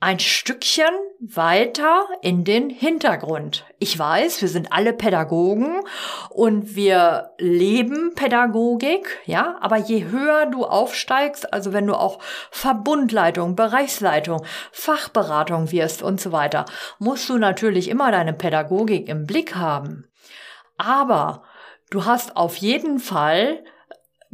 ein 0.00 0.20
Stückchen 0.20 0.94
weiter 1.18 2.06
in 2.22 2.44
den 2.44 2.70
Hintergrund. 2.70 3.64
Ich 3.80 3.98
weiß, 3.98 4.40
wir 4.40 4.48
sind 4.48 4.72
alle 4.72 4.92
Pädagogen 4.92 5.80
und 6.30 6.76
wir 6.76 7.32
leben 7.38 8.14
Pädagogik, 8.14 9.18
ja, 9.24 9.56
aber 9.60 9.76
je 9.76 10.04
höher 10.04 10.46
du 10.46 10.64
aufsteigst, 10.64 11.52
also 11.52 11.72
wenn 11.72 11.88
du 11.88 11.94
auch 11.94 12.20
Verbundleitung, 12.52 13.56
Bereichsleitung, 13.56 14.44
Fachberatung 14.70 15.72
wirst 15.72 16.02
und 16.04 16.20
so 16.20 16.30
weiter, 16.30 16.64
musst 17.00 17.28
du 17.28 17.36
natürlich 17.36 17.88
immer 17.88 18.12
deine 18.12 18.34
Pädagogik 18.34 19.08
im 19.08 19.26
Blick 19.26 19.56
haben. 19.56 20.06
Aber 20.76 21.42
du 21.90 22.04
hast 22.04 22.36
auf 22.36 22.54
jeden 22.56 23.00
Fall 23.00 23.64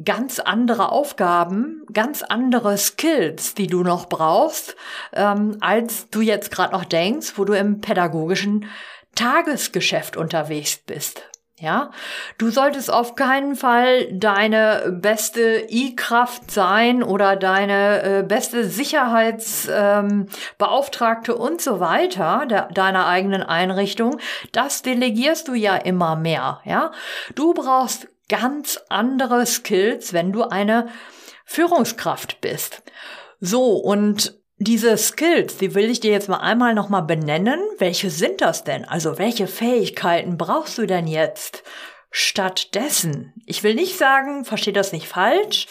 ganz 0.03 0.41
andere 0.41 0.91
Aufgaben, 0.91 1.85
ganz 1.93 2.23
andere 2.23 2.77
Skills, 2.79 3.55
die 3.55 3.67
du 3.67 3.83
noch 3.83 4.09
brauchst, 4.09 4.77
ähm, 5.13 5.59
als 5.61 6.09
du 6.11 6.21
jetzt 6.21 6.51
gerade 6.51 6.73
noch 6.73 6.85
denkst, 6.85 7.35
wo 7.37 7.45
du 7.45 7.53
im 7.53 7.81
pädagogischen 7.81 8.67
Tagesgeschäft 9.15 10.17
unterwegs 10.17 10.79
bist. 10.79 11.23
Ja, 11.61 11.93
du 12.37 12.51
solltest 12.51 12.93
auf 12.93 13.15
keinen 13.15 13.55
Fall 13.55 14.13
deine 14.13 14.99
beste 15.01 15.65
I-Kraft 15.71 16.51
sein 16.51 17.05
oder 17.05 17.37
deine 17.37 18.03
äh, 18.03 18.25
beste 18.25 18.65
Sicherheitsbeauftragte 18.65 21.33
ähm, 21.33 21.39
und 21.39 21.63
so 21.63 21.79
weiter 21.79 22.47
de 22.51 22.63
deiner 22.75 23.07
eigenen 23.07 23.45
Einrichtung. 23.45 24.19
Das 24.51 24.83
delegierst 24.83 25.47
du 25.47 25.55
ja 25.55 25.77
immer 25.77 26.17
mehr. 26.17 26.61
Ja, 26.65 26.91
du 27.37 27.55
brauchst 27.55 28.09
ganz 28.29 28.81
andere 28.89 29.47
Skills, 29.47 30.13
wenn 30.13 30.33
du 30.33 30.45
eine 30.45 30.89
Führungskraft 31.45 32.41
bist. 32.41 32.83
So 33.41 33.75
und 33.77 34.39
diese 34.59 34.97
Skills, 34.97 35.59
die 35.59 35.75
will 35.75 35.91
ich 35.91 36.01
dir 36.01 36.13
jetzt 36.13 36.29
mal 36.29 36.39
einmal 36.39 36.75
nochmal 36.75 37.03
benennen. 37.03 37.61
Welche 37.79 38.11
sind 38.11 38.41
das 38.41 38.65
denn? 38.65 38.85
Also 38.85 39.19
welche 39.19 39.47
Fähigkeiten 39.47 40.39
brauchst 40.39 40.79
du 40.79 40.87
denn 40.87 41.07
jetzt? 41.07 41.63
Stattdessen, 42.17 43.33
ich 43.45 43.65
will 43.65 43.75
nicht 43.75 43.99
sagen, 43.99 44.45
verstehe 44.45 44.73
das 44.73 44.93
nicht 44.93 45.09
falsch, 45.09 45.67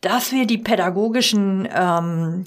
dass 0.00 0.30
wir 0.30 0.46
die 0.46 0.58
pädagogischen, 0.58 1.68
ähm, 1.74 2.44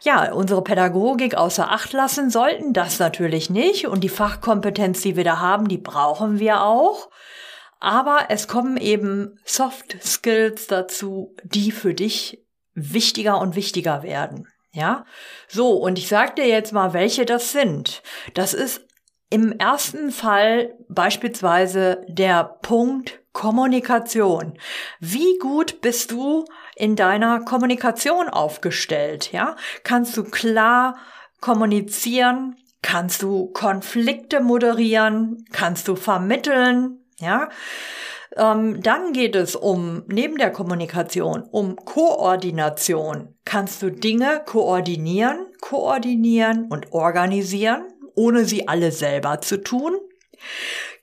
ja, 0.00 0.32
unsere 0.32 0.64
Pädagogik 0.64 1.34
außer 1.34 1.70
Acht 1.70 1.92
lassen 1.92 2.30
sollten, 2.30 2.72
das 2.72 2.98
natürlich 2.98 3.50
nicht. 3.50 3.86
Und 3.86 4.02
die 4.02 4.08
Fachkompetenz, 4.08 5.02
die 5.02 5.14
wir 5.14 5.24
da 5.24 5.40
haben, 5.40 5.68
die 5.68 5.76
brauchen 5.76 6.38
wir 6.38 6.62
auch. 6.62 7.10
Aber 7.78 8.26
es 8.28 8.48
kommen 8.48 8.76
eben 8.76 9.38
Soft 9.44 9.96
Skills 10.02 10.66
dazu, 10.66 11.34
die 11.44 11.70
für 11.70 11.94
dich 11.94 12.44
wichtiger 12.74 13.40
und 13.40 13.56
wichtiger 13.56 14.02
werden. 14.02 14.48
Ja, 14.72 15.06
so, 15.48 15.70
und 15.70 15.98
ich 15.98 16.08
sag 16.08 16.36
dir 16.36 16.46
jetzt 16.46 16.72
mal, 16.72 16.92
welche 16.92 17.24
das 17.24 17.52
sind. 17.52 18.02
Das 18.34 18.52
ist 18.52 18.86
im 19.30 19.52
ersten 19.52 20.12
Fall 20.12 20.74
beispielsweise 20.88 22.04
der 22.08 22.44
Punkt 22.44 23.22
Kommunikation. 23.32 24.58
Wie 25.00 25.38
gut 25.38 25.80
bist 25.80 26.10
du 26.10 26.44
in 26.74 26.96
deiner 26.96 27.40
Kommunikation 27.40 28.28
aufgestellt? 28.28 29.32
Ja, 29.32 29.56
kannst 29.82 30.16
du 30.16 30.24
klar 30.24 30.96
kommunizieren? 31.40 32.56
Kannst 32.82 33.22
du 33.22 33.48
Konflikte 33.48 34.40
moderieren? 34.40 35.44
Kannst 35.52 35.88
du 35.88 35.96
vermitteln? 35.96 37.05
Ja, 37.18 37.48
ähm, 38.36 38.82
dann 38.82 39.12
geht 39.12 39.34
es 39.34 39.56
um, 39.56 40.04
neben 40.08 40.36
der 40.36 40.50
Kommunikation, 40.50 41.42
um 41.42 41.76
Koordination. 41.76 43.34
Kannst 43.44 43.82
du 43.82 43.90
Dinge 43.90 44.42
koordinieren, 44.44 45.46
koordinieren 45.60 46.66
und 46.68 46.92
organisieren, 46.92 47.84
ohne 48.14 48.44
sie 48.44 48.68
alle 48.68 48.92
selber 48.92 49.40
zu 49.40 49.62
tun? 49.62 49.96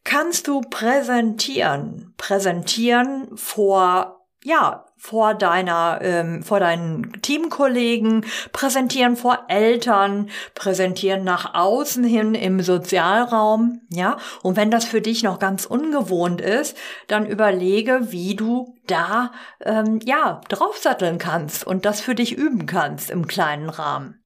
Kannst 0.03 0.47
du 0.47 0.61
präsentieren, 0.61 2.13
präsentieren 2.17 3.35
vor 3.35 4.23
ja, 4.43 4.82
vor 5.03 5.33
deiner, 5.33 5.99
ähm, 6.01 6.43
vor 6.43 6.61
deinen 6.61 7.21
Teamkollegen, 7.21 8.25
präsentieren 8.53 9.17
vor 9.17 9.37
Eltern, 9.49 10.29
präsentieren 10.55 11.25
nach 11.25 11.55
außen 11.55 12.05
hin 12.05 12.35
im 12.35 12.61
Sozialraum, 12.61 13.81
ja. 13.89 14.15
Und 14.43 14.55
wenn 14.55 14.71
das 14.71 14.85
für 14.85 15.01
dich 15.01 15.21
noch 15.21 15.39
ganz 15.39 15.65
ungewohnt 15.65 16.39
ist, 16.39 16.77
dann 17.09 17.25
überlege, 17.25 18.13
wie 18.13 18.35
du 18.37 18.77
da, 18.87 19.33
ähm, 19.59 19.99
ja, 20.05 20.39
draufsatteln 20.47 21.17
kannst 21.17 21.67
und 21.67 21.83
das 21.83 21.99
für 21.99 22.15
dich 22.15 22.37
üben 22.37 22.65
kannst 22.65 23.11
im 23.11 23.27
kleinen 23.27 23.67
Rahmen. 23.67 24.23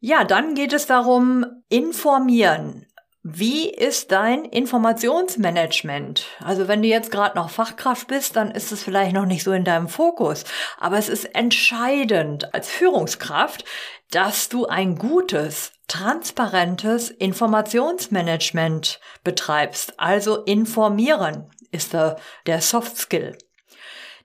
Ja, 0.00 0.24
dann 0.24 0.56
geht 0.56 0.72
es 0.72 0.86
darum, 0.86 1.46
informieren. 1.68 2.86
Wie 3.24 3.70
ist 3.70 4.10
dein 4.10 4.44
Informationsmanagement? 4.44 6.26
Also 6.40 6.66
wenn 6.66 6.82
du 6.82 6.88
jetzt 6.88 7.12
gerade 7.12 7.36
noch 7.36 7.50
Fachkraft 7.50 8.08
bist, 8.08 8.34
dann 8.34 8.50
ist 8.50 8.72
es 8.72 8.82
vielleicht 8.82 9.12
noch 9.12 9.26
nicht 9.26 9.44
so 9.44 9.52
in 9.52 9.62
deinem 9.62 9.88
Fokus. 9.88 10.42
Aber 10.76 10.98
es 10.98 11.08
ist 11.08 11.26
entscheidend 11.36 12.52
als 12.52 12.68
Führungskraft, 12.68 13.64
dass 14.10 14.48
du 14.48 14.66
ein 14.66 14.96
gutes, 14.96 15.70
transparentes 15.86 17.10
Informationsmanagement 17.10 18.98
betreibst. 19.22 20.00
Also 20.00 20.42
informieren 20.42 21.48
ist 21.70 21.92
der, 21.92 22.16
der 22.46 22.60
Soft 22.60 22.96
Skill. 22.96 23.38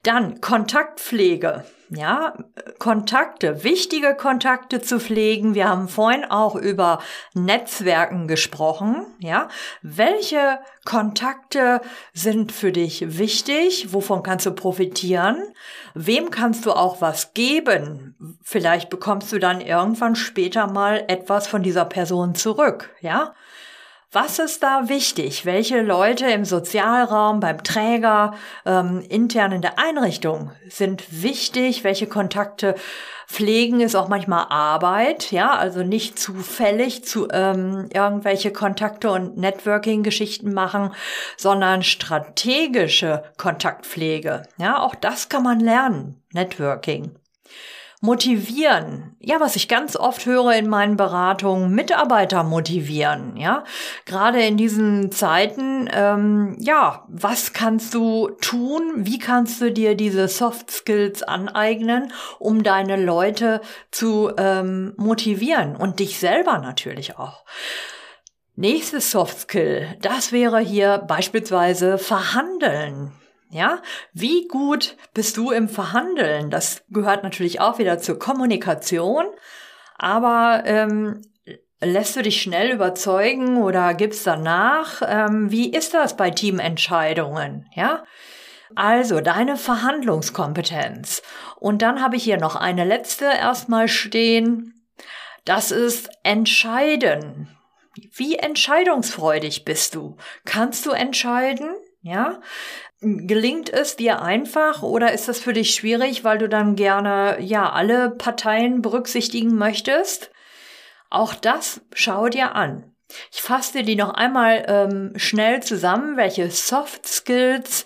Dann 0.02 0.42
Kontaktpflege 0.42 1.66
ja, 1.90 2.34
Kontakte, 2.80 3.64
wichtige 3.64 4.16
Kontakte 4.16 4.82
zu 4.82 5.00
pflegen. 5.00 5.56
Wir 5.56 5.70
haben 5.70 5.88
vorhin 5.88 6.26
auch 6.26 6.56
über 6.56 7.00
Netzwerken 7.34 8.28
gesprochen, 8.28 9.06
ja. 9.20 9.48
Welche 9.82 10.60
Kontakte 10.86 11.82
sind 12.14 12.52
für 12.52 12.72
dich 12.72 13.18
wichtig? 13.18 13.94
Wovon 13.94 14.24
kannst 14.24 14.46
du 14.46 14.52
profitieren? 14.52 15.42
Wem 15.94 16.30
kannst 16.30 16.66
du 16.66 16.74
auch 16.74 17.02
was 17.02 17.34
geben? 17.34 18.38
Vielleicht 18.44 18.90
bekommst 18.90 19.32
du 19.32 19.40
dann 19.40 19.62
irgendwann 19.62 20.16
später 20.16 20.68
mal 20.68 21.06
etwas 21.08 21.48
von 21.48 21.64
dieser 21.64 21.86
Person 21.86 22.36
zurück, 22.36 22.90
ja. 23.02 23.34
Was 24.20 24.40
ist 24.40 24.64
da 24.64 24.90
wichtig? 24.90 25.46
Welche 25.46 25.84
Leute 25.84 26.26
im 26.26 26.44
Sozialraum, 26.44 27.40
beim 27.40 27.64
Träger, 27.64 28.34
ähm, 28.66 29.06
intern 29.08 29.52
in 29.52 29.62
der 29.62 29.78
Einrichtung 29.78 30.50
sind 30.68 31.22
wichtig? 31.22 31.84
Welche 31.84 32.08
Kontakte 32.08 32.74
pflegen 33.28 33.80
ist 33.80 33.94
auch 33.94 34.08
manchmal 34.08 34.48
Arbeit, 34.50 35.32
ja, 35.32 35.56
also 35.56 35.84
nicht 35.84 36.18
zufällig 36.18 37.06
zu 37.06 37.28
ähm, 37.32 37.90
irgendwelche 37.94 38.52
Kontakte 38.52 39.12
und 39.12 39.38
Networking-Geschichten 39.38 40.52
machen, 40.52 40.96
sondern 41.38 41.84
strategische 41.84 43.24
Kontaktpflege. 43.38 44.48
Ja, 44.58 44.82
auch 44.82 44.96
das 44.96 45.30
kann 45.30 45.44
man 45.44 45.60
lernen. 45.60 46.24
Networking 46.34 47.12
motivieren. 48.00 49.16
Ja, 49.20 49.40
was 49.40 49.56
ich 49.56 49.68
ganz 49.68 49.96
oft 49.96 50.26
höre 50.26 50.54
in 50.54 50.68
meinen 50.68 50.98
Beratungen, 50.98 51.74
Mitarbeiter 51.74 52.44
motivieren. 52.44 53.36
Ja, 53.38 53.64
gerade 54.06 54.42
in 54.44 54.56
diesen 54.56 55.12
Zeiten. 55.12 55.90
Ähm, 55.92 56.56
ja, 56.60 57.06
was 57.08 57.54
kannst 57.54 57.94
du 57.94 58.30
tun? 58.40 58.82
Wie 58.98 59.18
kannst 59.18 59.60
du 59.62 59.72
dir 59.72 59.96
diese 59.96 60.28
Soft 60.28 60.70
Skills 60.70 61.24
aneignen, 61.24 62.14
um 62.40 62.62
deine 62.62 63.04
Leute 63.04 63.62
zu 63.92 64.32
ähm, 64.38 64.94
motivieren 64.98 65.76
und 65.76 66.00
dich 66.00 66.20
selber 66.20 66.60
natürlich 66.60 67.18
auch? 67.18 67.46
Nächstes 68.56 69.12
Soft 69.12 69.40
Skill, 69.42 69.88
das 70.02 70.32
wäre 70.32 70.60
hier 70.60 71.00
beispielsweise 71.00 71.98
Verhandeln. 71.98 73.12
Ja, 73.50 73.82
wie 74.14 74.48
gut 74.48 74.98
bist 75.14 75.38
du 75.38 75.52
im 75.52 75.70
Verhandeln? 75.70 76.50
Das 76.50 76.84
gehört 76.90 77.24
natürlich 77.24 77.62
auch 77.62 77.80
wieder 77.80 77.98
zur 77.98 78.20
Kommunikation. 78.20 79.26
Aber 79.98 80.64
ähm, 80.66 81.22
lässt 81.82 82.16
du 82.16 82.22
dich 82.22 82.42
schnell 82.42 82.72
überzeugen 82.72 83.58
oder 83.58 83.94
gibst 83.94 84.28
danach? 84.28 85.02
Ähm, 85.06 85.52
wie 85.52 85.72
ist 85.72 85.94
das 85.94 86.18
bei 86.18 86.30
Teamentscheidungen? 86.30 87.68
Ja, 87.74 88.04
also 88.76 89.22
deine 89.22 89.58
Verhandlungskompetenz. 89.58 91.22
Und 91.56 91.82
dann 91.82 92.02
habe 92.02 92.18
ich 92.18 92.24
hier 92.24 92.38
noch 92.38 92.56
eine 92.56 92.84
letzte 92.84 93.26
erstmal 93.26 93.88
stehen. 93.88 94.86
Das 95.46 95.72
ist 95.72 96.10
entscheiden. 96.24 97.56
Wie 98.14 98.36
entscheidungsfreudig 98.36 99.66
bist 99.66 99.96
du? 99.96 100.18
Kannst 100.46 100.86
du 100.86 100.92
entscheiden? 100.92 101.74
Ja, 102.02 102.40
Gelingt 103.00 103.70
es 103.70 103.96
dir 103.96 104.24
einfach 104.24 104.82
oder 104.82 105.14
ist 105.14 105.28
das 105.28 105.40
für 105.40 105.54
dich 105.54 105.76
schwierig, 105.76 106.24
weil 106.24 106.40
du 106.40 106.50
dann 106.50 106.76
gerne 106.76 107.38
ja 107.40 107.72
alle 107.72 108.10
Parteien 108.10 108.82
berücksichtigen 108.82 109.56
möchtest? 109.56 110.32
Auch 111.10 111.36
das 111.36 111.82
schau 111.94 112.28
dir 112.28 112.56
an. 112.56 112.96
Ich 113.32 113.42
fasse 113.42 113.78
dir 113.78 113.84
die 113.84 113.96
noch 113.96 114.14
einmal 114.14 114.66
ähm, 114.68 115.14
schnell 115.16 115.62
zusammen, 115.62 116.18
welche 116.18 116.50
Soft 116.50 117.08
Skills 117.08 117.86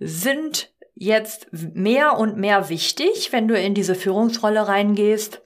sind 0.00 0.72
jetzt 0.94 1.48
mehr 1.52 2.18
und 2.18 2.36
mehr 2.38 2.68
wichtig, 2.68 3.32
wenn 3.32 3.48
du 3.48 3.60
in 3.60 3.74
diese 3.74 3.94
Führungsrolle 3.94 4.66
reingehst. 4.66 5.42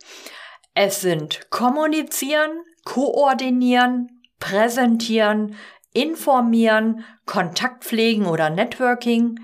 Es 0.75 1.01
sind 1.01 1.51
kommunizieren, 1.51 2.51
koordinieren, 2.85 4.23
präsentieren, 4.39 5.57
informieren, 5.93 7.05
Kontakt 7.27 7.85
pflegen 7.85 8.27
oder 8.27 8.51
Networking, 8.51 9.41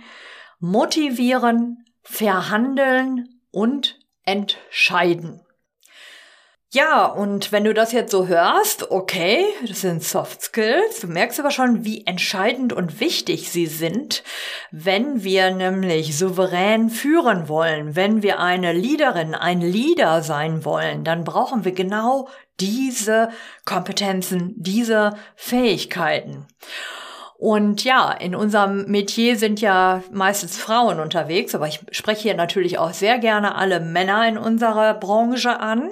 motivieren, 0.59 1.85
verhandeln 2.03 3.41
und 3.51 3.99
entscheiden. 4.25 5.41
Ja, 6.73 7.07
und 7.07 7.53
wenn 7.53 7.65
du 7.65 7.73
das 7.73 7.93
jetzt 7.93 8.11
so 8.11 8.27
hörst, 8.27 8.91
okay, 8.91 9.45
das 9.67 9.81
sind 9.83 10.03
Soft 10.03 10.43
Skills, 10.43 11.01
du 11.01 11.07
merkst 11.07 11.39
aber 11.39 11.51
schon, 11.51 11.85
wie 11.85 12.07
entscheidend 12.07 12.73
und 12.73 13.01
wichtig 13.01 13.51
sie 13.51 13.67
sind, 13.67 14.25
wenn 14.73 15.23
wir 15.23 15.53
nämlich 15.53 16.19
souverän 16.19 16.91
führen 16.91 17.49
wollen, 17.49 17.95
wenn 17.95 18.23
wir 18.23 18.41
eine 18.41 18.73
Leaderin, 18.73 19.35
ein 19.35 19.61
Leader 19.61 20.23
sein 20.23 20.65
wollen, 20.65 21.05
dann 21.05 21.25
brauchen 21.25 21.65
wir 21.65 21.73
genau 21.73 22.29
diese 22.61 23.31
Kompetenzen, 23.65 24.55
diese 24.57 25.13
Fähigkeiten. 25.35 26.47
Und 27.39 27.85
ja, 27.85 28.13
in 28.13 28.35
unserem 28.35 28.87
Metier 28.87 29.37
sind 29.37 29.61
ja 29.61 30.03
meistens 30.11 30.57
Frauen 30.57 31.01
unterwegs, 31.01 31.55
aber 31.55 31.69
ich 31.69 31.81
spreche 31.91 32.23
hier 32.23 32.35
natürlich 32.35 32.79
auch 32.79 32.95
sehr 32.95 33.19
gerne 33.19 33.57
alle 33.57 33.81
Männer 33.81 34.27
in 34.27 34.39
unserer 34.39 34.95
Branche 34.95 35.61
an. 35.61 35.91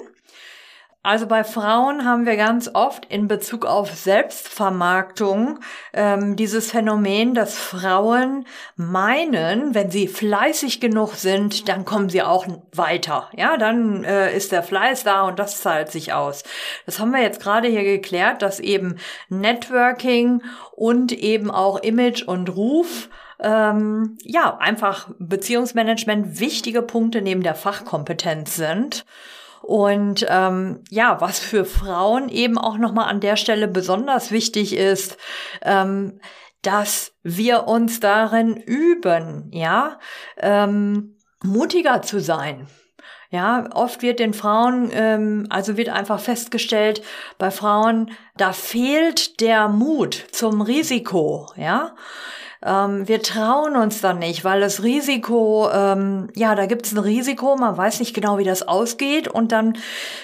Also 1.05 1.27
bei 1.27 1.43
Frauen 1.43 2.03
haben 2.03 2.25
wir 2.25 2.35
ganz 2.35 2.67
oft 2.73 3.05
in 3.05 3.27
Bezug 3.27 3.63
auf 3.63 3.93
Selbstvermarktung 3.93 5.59
ähm, 5.93 6.35
dieses 6.35 6.71
Phänomen, 6.71 7.35
dass 7.35 7.55
Frauen 7.55 8.47
meinen, 8.75 9.75
wenn 9.75 9.91
sie 9.91 10.07
fleißig 10.07 10.79
genug 10.79 11.13
sind, 11.13 11.69
dann 11.69 11.85
kommen 11.85 12.09
sie 12.09 12.23
auch 12.23 12.47
weiter. 12.73 13.29
Ja, 13.37 13.55
dann 13.57 14.03
äh, 14.03 14.35
ist 14.35 14.51
der 14.51 14.63
Fleiß 14.63 15.03
da 15.03 15.27
und 15.27 15.37
das 15.37 15.61
zahlt 15.61 15.91
sich 15.91 16.11
aus. 16.11 16.43
Das 16.87 16.99
haben 16.99 17.11
wir 17.11 17.21
jetzt 17.21 17.39
gerade 17.39 17.67
hier 17.67 17.83
geklärt, 17.83 18.41
dass 18.41 18.59
eben 18.59 18.97
Networking 19.29 20.41
und 20.71 21.11
eben 21.11 21.51
auch 21.51 21.83
Image 21.83 22.23
und 22.23 22.49
Ruf 22.49 23.09
ähm, 23.39 24.17
ja 24.23 24.57
einfach 24.57 25.11
Beziehungsmanagement 25.19 26.39
wichtige 26.39 26.81
Punkte 26.81 27.21
neben 27.21 27.43
der 27.43 27.53
Fachkompetenz 27.53 28.55
sind. 28.55 29.05
Und 29.65 30.27
ähm, 30.29 30.83
ja, 30.91 31.19
was 31.21 31.39
für 31.39 31.65
Frauen 31.65 32.29
eben 32.29 32.59
auch 32.59 32.77
nochmal 32.77 33.09
an 33.09 33.19
der 33.19 33.35
Stelle 33.35 33.67
besonders 33.67 34.29
wichtig 34.29 34.75
ist, 34.75 35.17
ähm, 35.63 36.19
dass 36.61 37.13
wir 37.23 37.67
uns 37.67 37.99
darin 37.99 38.57
üben, 38.57 39.49
ja, 39.51 39.97
ähm, 40.37 41.17
mutiger 41.43 42.03
zu 42.03 42.19
sein. 42.19 42.67
Ja, 43.31 43.67
oft 43.73 44.03
wird 44.03 44.19
den 44.19 44.35
Frauen, 44.35 44.91
ähm, 44.93 45.47
also 45.49 45.77
wird 45.77 45.89
einfach 45.89 46.19
festgestellt, 46.19 47.01
bei 47.39 47.49
Frauen, 47.49 48.11
da 48.37 48.53
fehlt 48.53 49.41
der 49.41 49.67
Mut 49.67 50.27
zum 50.31 50.61
Risiko, 50.61 51.51
ja. 51.55 51.95
Ähm, 52.65 53.07
wir 53.07 53.21
trauen 53.21 53.75
uns 53.75 54.01
dann 54.01 54.17
nicht, 54.17 54.43
weil 54.43 54.59
das 54.59 54.81
Risiko, 54.81 55.69
ähm, 55.71 56.29
ja, 56.35 56.55
da 56.55 56.65
gibt 56.65 56.87
es 56.87 56.93
ein 56.93 56.97
Risiko, 56.97 57.55
man 57.55 57.77
weiß 57.77 57.99
nicht 57.99 58.15
genau, 58.15 58.39
wie 58.39 58.43
das 58.43 58.67
ausgeht 58.67 59.27
und 59.27 59.51
dann 59.51 59.77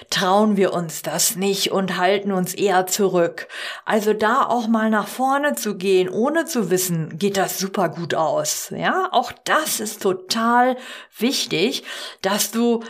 trauen 0.10 0.58
wir 0.58 0.74
uns 0.74 1.04
das 1.04 1.36
nicht 1.36 1.72
und 1.72 1.98
halten 1.98 2.32
uns 2.32 2.56
eher 2.56 2.88
zurück. 2.88 3.48
Also 3.86 4.14
da 4.14 4.44
auch 4.48 4.68
mal 4.68 4.90
nach 4.90 5.08
vorne 5.08 5.54
zu 5.54 5.76
gehen, 5.76 6.10
ohne 6.10 6.46
zu 6.46 6.72
wissen, 6.72 7.20
geht 7.20 7.38
das 7.38 7.60
super 7.60 7.90
gut 7.90 8.16
aus. 8.16 8.74
Ja, 8.76 9.10
auch 9.12 9.32
das 9.44 9.80
ist 9.80 10.02
total 10.02 10.78
wichtig, 11.20 11.84
dass 12.24 12.50
du 12.50 12.84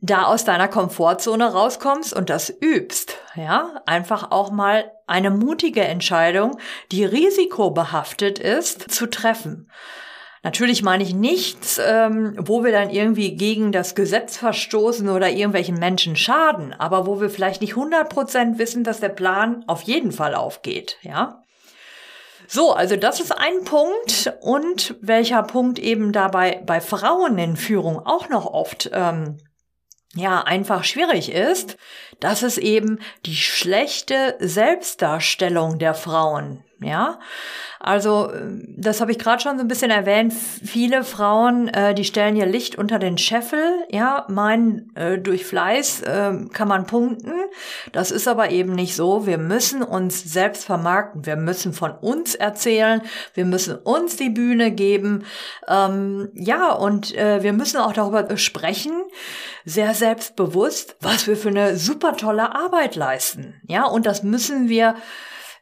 da 0.00 0.24
aus 0.24 0.44
deiner 0.44 0.68
Komfortzone 0.68 1.52
rauskommst 1.52 2.14
und 2.14 2.30
das 2.30 2.48
übst. 2.48 3.18
Ja, 3.36 3.82
einfach 3.86 4.30
auch 4.30 4.50
mal 4.52 4.92
eine 5.06 5.30
mutige 5.30 5.82
Entscheidung, 5.82 6.58
die 6.92 7.04
risikobehaftet 7.04 8.38
ist, 8.38 8.90
zu 8.90 9.06
treffen. 9.06 9.70
Natürlich 10.44 10.82
meine 10.82 11.02
ich 11.02 11.14
nichts, 11.14 11.80
ähm, 11.84 12.34
wo 12.38 12.62
wir 12.62 12.70
dann 12.70 12.90
irgendwie 12.90 13.34
gegen 13.34 13.72
das 13.72 13.94
Gesetz 13.94 14.36
verstoßen 14.36 15.08
oder 15.08 15.30
irgendwelchen 15.30 15.78
Menschen 15.78 16.16
schaden, 16.16 16.74
aber 16.74 17.06
wo 17.06 17.18
wir 17.18 17.30
vielleicht 17.30 17.62
nicht 17.62 17.74
100% 17.74 18.58
wissen, 18.58 18.84
dass 18.84 19.00
der 19.00 19.08
Plan 19.08 19.64
auf 19.66 19.82
jeden 19.82 20.12
Fall 20.12 20.34
aufgeht, 20.34 20.98
ja. 21.00 21.42
So, 22.46 22.72
also 22.74 22.96
das 22.96 23.20
ist 23.20 23.32
ein 23.32 23.64
Punkt 23.64 24.34
und 24.42 24.96
welcher 25.00 25.42
Punkt 25.42 25.78
eben 25.78 26.12
dabei 26.12 26.62
bei 26.66 26.82
Frauen 26.82 27.38
in 27.38 27.56
Führung 27.56 28.04
auch 28.04 28.28
noch 28.28 28.44
oft 28.44 28.90
ähm, 28.92 29.38
ja 30.14 30.42
einfach 30.42 30.84
schwierig 30.84 31.30
ist, 31.30 31.76
dass 32.20 32.42
es 32.42 32.58
eben 32.58 33.00
die 33.26 33.36
schlechte 33.36 34.36
Selbstdarstellung 34.40 35.78
der 35.78 35.94
Frauen, 35.94 36.63
ja, 36.80 37.18
also 37.80 38.30
das 38.76 39.00
habe 39.00 39.12
ich 39.12 39.18
gerade 39.18 39.42
schon 39.42 39.56
so 39.56 39.64
ein 39.64 39.68
bisschen 39.68 39.90
erwähnt. 39.90 40.32
Viele 40.32 41.04
Frauen, 41.04 41.68
äh, 41.68 41.94
die 41.94 42.04
stellen 42.04 42.36
ihr 42.36 42.46
Licht 42.46 42.76
unter 42.76 42.98
den 42.98 43.18
Scheffel, 43.18 43.84
ja, 43.90 44.26
meinen 44.28 44.94
äh, 44.94 45.18
durch 45.18 45.44
Fleiß 45.44 46.02
äh, 46.02 46.32
kann 46.52 46.68
man 46.68 46.86
punkten. 46.86 47.32
Das 47.92 48.10
ist 48.10 48.28
aber 48.28 48.50
eben 48.50 48.74
nicht 48.74 48.96
so. 48.96 49.26
Wir 49.26 49.38
müssen 49.38 49.82
uns 49.82 50.24
selbst 50.24 50.64
vermarkten. 50.64 51.26
Wir 51.26 51.36
müssen 51.36 51.72
von 51.72 51.92
uns 51.92 52.34
erzählen. 52.34 53.02
Wir 53.34 53.44
müssen 53.44 53.76
uns 53.76 54.16
die 54.16 54.30
Bühne 54.30 54.70
geben. 54.70 55.24
Ähm, 55.68 56.30
ja, 56.34 56.72
und 56.72 57.14
äh, 57.16 57.42
wir 57.42 57.52
müssen 57.52 57.78
auch 57.78 57.92
darüber 57.92 58.36
sprechen, 58.36 58.92
sehr 59.64 59.94
selbstbewusst, 59.94 60.96
was 61.00 61.26
wir 61.26 61.36
für 61.36 61.48
eine 61.48 61.76
super 61.76 62.16
tolle 62.16 62.54
Arbeit 62.54 62.96
leisten. 62.96 63.60
Ja, 63.66 63.84
und 63.84 64.06
das 64.06 64.22
müssen 64.22 64.68
wir 64.68 64.94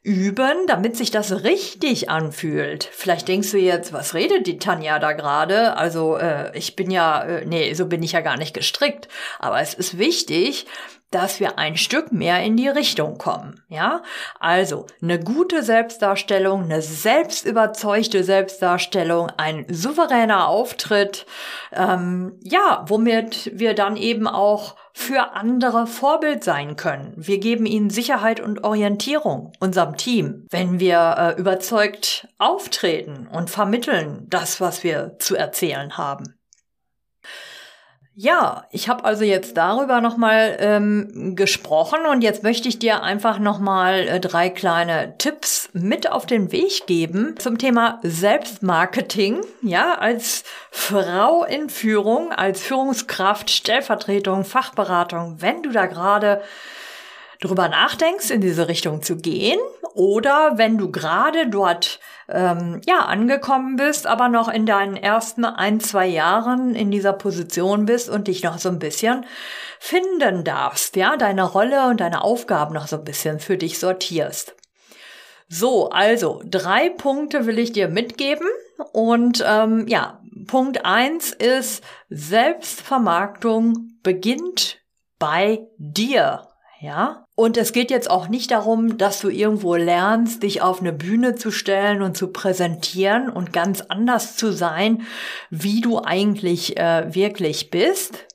üben, 0.03 0.67
damit 0.67 0.97
sich 0.97 1.11
das 1.11 1.45
richtig 1.45 2.11
anfühlt. 2.11 2.89
Vielleicht 2.93 3.29
denkst 3.29 3.53
du 3.53 3.59
jetzt, 3.59 3.93
was 3.93 4.15
redet 4.15 4.47
die 4.47 4.59
Tanja 4.59 4.99
da 4.99 5.13
gerade? 5.13 5.77
Also 5.77 6.17
äh, 6.17 6.57
ich 6.57 6.75
bin 6.75 6.91
ja, 6.91 7.23
äh, 7.23 7.45
nee, 7.45 7.73
so 7.75 7.87
bin 7.87 8.03
ich 8.03 8.13
ja 8.13 8.21
gar 8.21 8.37
nicht 8.37 8.55
gestrickt. 8.55 9.09
Aber 9.39 9.61
es 9.61 9.75
ist 9.75 9.99
wichtig, 9.99 10.67
dass 11.15 11.41
wir 11.41 11.59
ein 11.59 11.77
Stück 11.77 12.13
mehr 12.13 12.43
in 12.43 12.57
die 12.57 12.69
Richtung 12.69 13.19
kommen. 13.19 13.63
Ja, 13.69 14.03
also 14.41 14.87
eine 15.01 15.21
gute 15.21 15.63
Selbstdarstellung, 15.63 16.65
eine 16.65 16.83
selbstüberzeugte 16.83 18.25
Selbstdarstellung, 18.25 19.31
ein 19.37 19.67
souveräner 19.69 20.49
Auftritt, 20.49 21.27
ähm, 21.73 22.39
ja, 22.43 22.85
womit 22.89 23.51
wir 23.55 23.75
dann 23.75 23.97
eben 23.97 24.27
auch 24.27 24.77
für 24.95 25.33
andere 25.35 25.87
Vorbild 25.87 26.45
sein 26.45 26.77
können. 26.77 27.15
Wir 27.17 27.39
geben 27.39 27.67
ihnen 27.67 27.91
Sicherheit 27.91 28.41
und 28.41 28.65
Orientierung 28.65 29.53
unserem 29.59 29.97
Team, 29.97 30.47
wenn 30.51 30.81
wir 30.81 31.15
äh, 31.19 31.41
überzeugt 31.41 32.29
auftreten 32.39 33.27
und 33.27 33.49
vermitteln 33.49 34.27
das, 34.29 34.61
was 34.61 34.85
wir 34.85 35.17
zu 35.19 35.35
erzählen 35.35 35.97
haben. 35.97 36.35
Ja, 38.15 38.67
ich 38.71 38.91
habe 38.91 39.05
also 39.05 39.25
jetzt 39.25 39.57
darüber 39.57 40.03
nochmal 40.03 40.59
ähm, 40.61 41.35
gesprochen 41.35 42.01
und 42.11 42.21
jetzt 42.21 42.43
möchte 42.43 42.69
ich 42.69 42.79
dir 42.79 43.03
einfach 43.03 43.39
nochmal 43.39 44.01
äh, 44.01 44.21
drei 44.21 44.51
kleine 44.51 45.17
Tipps 45.17 45.71
mit 45.73 46.13
auf 46.13 46.27
den 46.27 46.53
Weg 46.53 46.87
geben 46.87 47.37
zum 47.39 47.57
Thema 47.57 48.01
Selbstmarketing. 48.03 49.41
Ja, 49.63 49.95
als 49.95 50.45
Frau 50.71 51.45
in 51.45 51.71
Führung, 51.71 52.33
als 52.33 52.61
Führungskraft, 52.61 53.49
Stellvertretung, 53.49 54.45
Fachberatung, 54.45 55.37
wenn 55.41 55.63
du 55.63 55.71
da 55.71 55.87
gerade 55.87 56.43
drüber 57.45 57.69
nachdenkst, 57.69 58.31
in 58.31 58.41
diese 58.41 58.69
Richtung 58.69 59.03
zu 59.03 59.17
gehen 59.17 59.59
oder 59.95 60.53
wenn 60.57 60.79
du 60.79 60.91
gerade 60.91 61.49
dort 61.49 62.01
ähm, 62.29 62.81
ja 62.87 63.01
angekommen 63.01 63.77
bist, 63.77 64.07
aber 64.07 64.29
noch 64.29 64.49
in 64.49 64.65
deinen 64.65 64.97
ersten 64.97 65.45
ein, 65.45 65.81
zwei 65.81 66.07
Jahren 66.07 66.75
in 66.75 66.91
dieser 66.91 67.13
Position 67.13 67.87
bist 67.87 68.09
und 68.09 68.29
dich 68.29 68.43
noch 68.43 68.59
so 68.59 68.69
ein 68.69 68.79
bisschen 68.79 69.27
finden 69.79 70.45
darfst, 70.45 70.97
ja, 70.97 71.17
deine 71.17 71.45
Rolle 71.45 71.89
und 71.89 72.01
deine 72.01 72.23
Aufgaben 72.23 72.75
noch 72.75 72.87
so 72.87 72.97
ein 72.97 73.05
bisschen 73.05 73.41
für 73.41 73.57
dich 73.57 73.79
sortierst. 73.79 74.55
So, 75.49 75.91
also 75.91 76.41
drei 76.47 76.89
Punkte 76.89 77.47
will 77.47 77.59
ich 77.59 77.73
dir 77.73 77.89
mitgeben 77.89 78.47
und 78.93 79.45
ähm, 79.47 79.87
ja, 79.87 80.21
Punkt 80.47 80.87
eins 80.87 81.33
ist 81.33 81.85
Selbstvermarktung 82.09 83.99
beginnt 84.03 84.79
bei 85.19 85.61
dir. 85.77 86.49
Ja? 86.81 87.22
Und 87.35 87.57
es 87.57 87.73
geht 87.73 87.91
jetzt 87.91 88.11
auch 88.11 88.29
nicht 88.29 88.51
darum, 88.51 88.99
dass 88.99 89.21
du 89.21 89.31
irgendwo 89.31 89.75
lernst, 89.75 90.43
dich 90.43 90.61
auf 90.61 90.81
eine 90.81 90.93
Bühne 90.93 91.35
zu 91.35 91.51
stellen 91.51 92.03
und 92.03 92.15
zu 92.17 92.29
präsentieren 92.29 93.31
und 93.31 93.55
ganz 93.55 93.81
anders 93.81 94.37
zu 94.37 94.53
sein, 94.53 95.07
wie 95.49 95.81
du 95.81 95.99
eigentlich 95.99 96.77
äh, 96.77 97.15
wirklich 97.15 97.71
bist, 97.71 98.27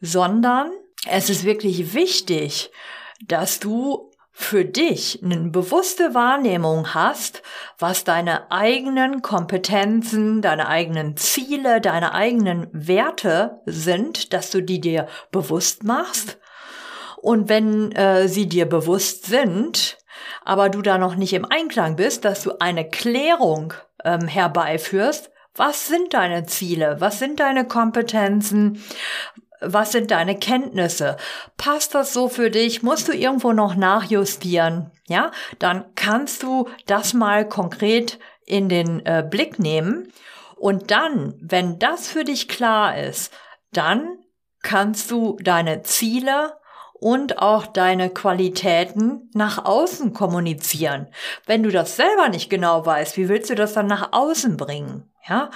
sondern 0.00 0.70
es 1.06 1.28
ist 1.28 1.44
wirklich 1.44 1.92
wichtig, 1.92 2.70
dass 3.26 3.60
du 3.60 4.10
für 4.32 4.64
dich 4.64 5.22
eine 5.22 5.50
bewusste 5.50 6.14
Wahrnehmung 6.14 6.94
hast, 6.94 7.42
was 7.78 8.04
deine 8.04 8.50
eigenen 8.50 9.22
Kompetenzen, 9.22 10.40
deine 10.42 10.66
eigenen 10.66 11.16
Ziele, 11.16 11.80
deine 11.80 12.14
eigenen 12.14 12.68
Werte 12.72 13.60
sind, 13.66 14.32
dass 14.32 14.50
du 14.50 14.62
die 14.62 14.80
dir 14.80 15.08
bewusst 15.30 15.84
machst 15.84 16.38
und 17.24 17.48
wenn 17.48 17.90
äh, 17.92 18.28
sie 18.28 18.50
dir 18.50 18.66
bewusst 18.66 19.24
sind, 19.24 19.96
aber 20.44 20.68
du 20.68 20.82
da 20.82 20.98
noch 20.98 21.14
nicht 21.14 21.32
im 21.32 21.46
Einklang 21.46 21.96
bist, 21.96 22.26
dass 22.26 22.42
du 22.42 22.58
eine 22.60 22.86
Klärung 22.86 23.72
ähm, 24.04 24.28
herbeiführst, 24.28 25.30
was 25.54 25.86
sind 25.86 26.12
deine 26.12 26.44
Ziele? 26.44 26.96
Was 26.98 27.18
sind 27.18 27.40
deine 27.40 27.66
Kompetenzen? 27.66 28.84
Was 29.62 29.92
sind 29.92 30.10
deine 30.10 30.38
Kenntnisse? 30.38 31.16
Passt 31.56 31.94
das 31.94 32.12
so 32.12 32.28
für 32.28 32.50
dich? 32.50 32.82
Musst 32.82 33.08
du 33.08 33.12
irgendwo 33.12 33.54
noch 33.54 33.74
nachjustieren? 33.74 34.90
Ja, 35.08 35.30
dann 35.58 35.86
kannst 35.94 36.42
du 36.42 36.68
das 36.84 37.14
mal 37.14 37.48
konkret 37.48 38.18
in 38.44 38.68
den 38.68 39.00
äh, 39.06 39.26
Blick 39.26 39.58
nehmen. 39.58 40.12
Und 40.56 40.90
dann, 40.90 41.32
wenn 41.40 41.78
das 41.78 42.06
für 42.06 42.24
dich 42.24 42.48
klar 42.48 42.98
ist, 42.98 43.32
dann 43.72 44.18
kannst 44.60 45.10
du 45.10 45.38
deine 45.40 45.84
Ziele 45.84 46.52
und 47.04 47.38
auch 47.38 47.66
deine 47.66 48.08
Qualitäten 48.08 49.28
nach 49.34 49.66
außen 49.66 50.14
kommunizieren. 50.14 51.06
Wenn 51.44 51.62
du 51.62 51.70
das 51.70 51.96
selber 51.96 52.30
nicht 52.30 52.48
genau 52.48 52.86
weißt, 52.86 53.18
wie 53.18 53.28
willst 53.28 53.50
du 53.50 53.54
das 53.54 53.74
dann 53.74 53.86
nach 53.86 54.12
außen 54.12 54.56
bringen? 54.56 55.02
Ja, 55.28 55.50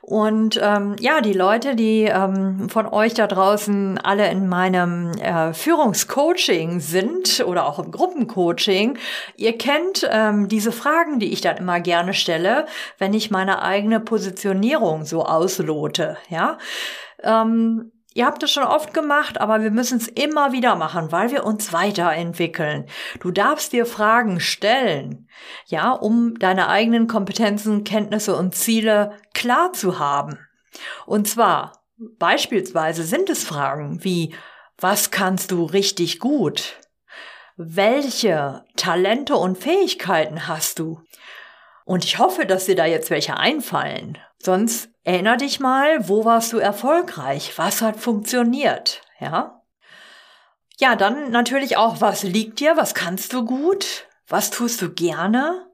und 0.00 0.58
ähm, 0.62 0.96
ja, 1.00 1.20
die 1.20 1.34
Leute, 1.34 1.76
die 1.76 2.04
ähm, 2.04 2.70
von 2.70 2.86
euch 2.86 3.12
da 3.12 3.26
draußen 3.26 3.98
alle 3.98 4.30
in 4.30 4.48
meinem 4.48 5.12
äh, 5.12 5.52
Führungscoaching 5.52 6.80
sind 6.80 7.44
oder 7.46 7.66
auch 7.66 7.78
im 7.78 7.90
Gruppencoaching, 7.90 8.96
ihr 9.36 9.58
kennt 9.58 10.08
ähm, 10.10 10.48
diese 10.48 10.72
Fragen, 10.72 11.18
die 11.18 11.32
ich 11.34 11.42
dann 11.42 11.58
immer 11.58 11.80
gerne 11.80 12.14
stelle, 12.14 12.64
wenn 12.98 13.12
ich 13.12 13.30
meine 13.30 13.60
eigene 13.60 14.00
Positionierung 14.00 15.04
so 15.04 15.24
auslote. 15.24 16.16
Ja, 16.30 16.56
ähm, 17.22 17.92
Ihr 18.16 18.26
habt 18.26 18.44
es 18.44 18.52
schon 18.52 18.62
oft 18.62 18.94
gemacht, 18.94 19.40
aber 19.40 19.62
wir 19.62 19.72
müssen 19.72 19.98
es 19.98 20.06
immer 20.06 20.52
wieder 20.52 20.76
machen, 20.76 21.10
weil 21.10 21.32
wir 21.32 21.44
uns 21.44 21.72
weiterentwickeln. 21.72 22.86
Du 23.18 23.32
darfst 23.32 23.72
dir 23.72 23.86
Fragen 23.86 24.38
stellen, 24.38 25.28
ja, 25.66 25.90
um 25.90 26.38
deine 26.38 26.68
eigenen 26.68 27.08
Kompetenzen, 27.08 27.82
Kenntnisse 27.82 28.36
und 28.36 28.54
Ziele 28.54 29.18
klar 29.34 29.72
zu 29.72 29.98
haben. 29.98 30.38
Und 31.06 31.28
zwar 31.28 31.82
beispielsweise 31.96 33.02
sind 33.02 33.30
es 33.30 33.42
Fragen 33.42 34.04
wie, 34.04 34.34
was 34.78 35.10
kannst 35.10 35.50
du 35.50 35.64
richtig 35.64 36.20
gut? 36.20 36.78
Welche 37.56 38.64
Talente 38.76 39.34
und 39.34 39.58
Fähigkeiten 39.58 40.46
hast 40.46 40.78
du? 40.78 41.00
Und 41.84 42.04
ich 42.04 42.18
hoffe, 42.18 42.46
dass 42.46 42.66
dir 42.66 42.76
da 42.76 42.86
jetzt 42.86 43.10
welche 43.10 43.36
einfallen. 43.36 44.18
Sonst 44.38 44.93
erinner 45.04 45.36
dich 45.36 45.60
mal, 45.60 46.08
wo 46.08 46.24
warst 46.24 46.52
du 46.52 46.58
erfolgreich? 46.58 47.52
Was 47.56 47.82
hat 47.82 47.96
funktioniert? 47.96 49.02
Ja? 49.20 49.62
Ja, 50.78 50.96
dann 50.96 51.30
natürlich 51.30 51.76
auch, 51.76 52.00
was 52.00 52.24
liegt 52.24 52.60
dir? 52.60 52.76
Was 52.76 52.94
kannst 52.94 53.32
du 53.32 53.44
gut? 53.44 54.06
Was 54.26 54.50
tust 54.50 54.82
du 54.82 54.92
gerne? 54.92 55.66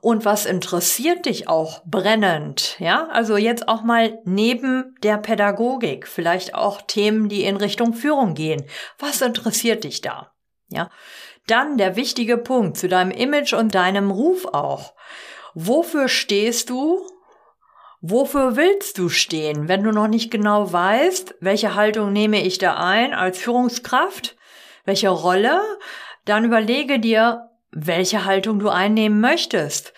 Und 0.00 0.24
was 0.24 0.46
interessiert 0.46 1.26
dich 1.26 1.48
auch 1.48 1.82
brennend? 1.84 2.76
Ja, 2.78 3.08
also 3.08 3.36
jetzt 3.36 3.68
auch 3.68 3.82
mal 3.82 4.20
neben 4.24 4.94
der 5.02 5.18
Pädagogik, 5.18 6.06
vielleicht 6.06 6.54
auch 6.54 6.80
Themen, 6.82 7.28
die 7.28 7.44
in 7.44 7.56
Richtung 7.56 7.92
Führung 7.92 8.34
gehen. 8.34 8.64
Was 8.98 9.20
interessiert 9.20 9.84
dich 9.84 10.00
da? 10.00 10.32
Ja, 10.68 10.88
dann 11.46 11.76
der 11.76 11.96
wichtige 11.96 12.38
Punkt 12.38 12.78
zu 12.78 12.88
deinem 12.88 13.10
Image 13.10 13.52
und 13.52 13.74
deinem 13.74 14.10
Ruf 14.10 14.46
auch. 14.46 14.94
Wofür 15.54 16.08
stehst 16.08 16.70
du? 16.70 17.06
Wofür 18.04 18.56
willst 18.56 18.98
du 18.98 19.08
stehen, 19.08 19.68
wenn 19.68 19.84
du 19.84 19.92
noch 19.92 20.08
nicht 20.08 20.32
genau 20.32 20.72
weißt, 20.72 21.36
welche 21.38 21.76
Haltung 21.76 22.12
nehme 22.12 22.42
ich 22.42 22.58
da 22.58 22.74
ein 22.74 23.14
als 23.14 23.38
Führungskraft? 23.38 24.36
Welche 24.84 25.08
Rolle? 25.08 25.62
Dann 26.24 26.44
überlege 26.44 26.98
dir, 26.98 27.50
welche 27.70 28.24
Haltung 28.24 28.58
du 28.58 28.70
einnehmen 28.70 29.20
möchtest. 29.20 29.94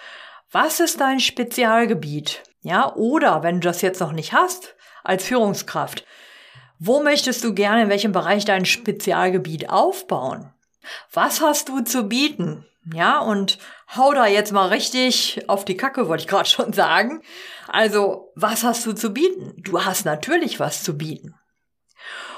Was 0.52 0.80
ist 0.80 1.00
dein 1.00 1.18
Spezialgebiet? 1.18 2.42
Ja, 2.60 2.94
oder 2.94 3.42
wenn 3.42 3.62
du 3.62 3.68
das 3.68 3.80
jetzt 3.80 4.00
noch 4.00 4.12
nicht 4.12 4.34
hast, 4.34 4.76
als 5.02 5.24
Führungskraft, 5.24 6.04
wo 6.78 7.02
möchtest 7.02 7.42
du 7.42 7.54
gerne 7.54 7.84
in 7.84 7.88
welchem 7.88 8.12
Bereich 8.12 8.44
dein 8.44 8.66
Spezialgebiet 8.66 9.70
aufbauen? 9.70 10.52
Was 11.10 11.40
hast 11.40 11.70
du 11.70 11.80
zu 11.80 12.06
bieten? 12.06 12.66
Ja, 12.92 13.20
und 13.20 13.58
hau 13.96 14.12
da 14.12 14.26
jetzt 14.26 14.52
mal 14.52 14.68
richtig 14.68 15.48
auf 15.48 15.64
die 15.64 15.78
Kacke, 15.78 16.06
wollte 16.06 16.24
ich 16.24 16.28
gerade 16.28 16.48
schon 16.48 16.74
sagen. 16.74 17.22
Also, 17.74 18.30
was 18.36 18.62
hast 18.62 18.86
du 18.86 18.92
zu 18.92 19.10
bieten? 19.10 19.52
Du 19.56 19.84
hast 19.84 20.04
natürlich 20.04 20.60
was 20.60 20.84
zu 20.84 20.96
bieten. 20.96 21.34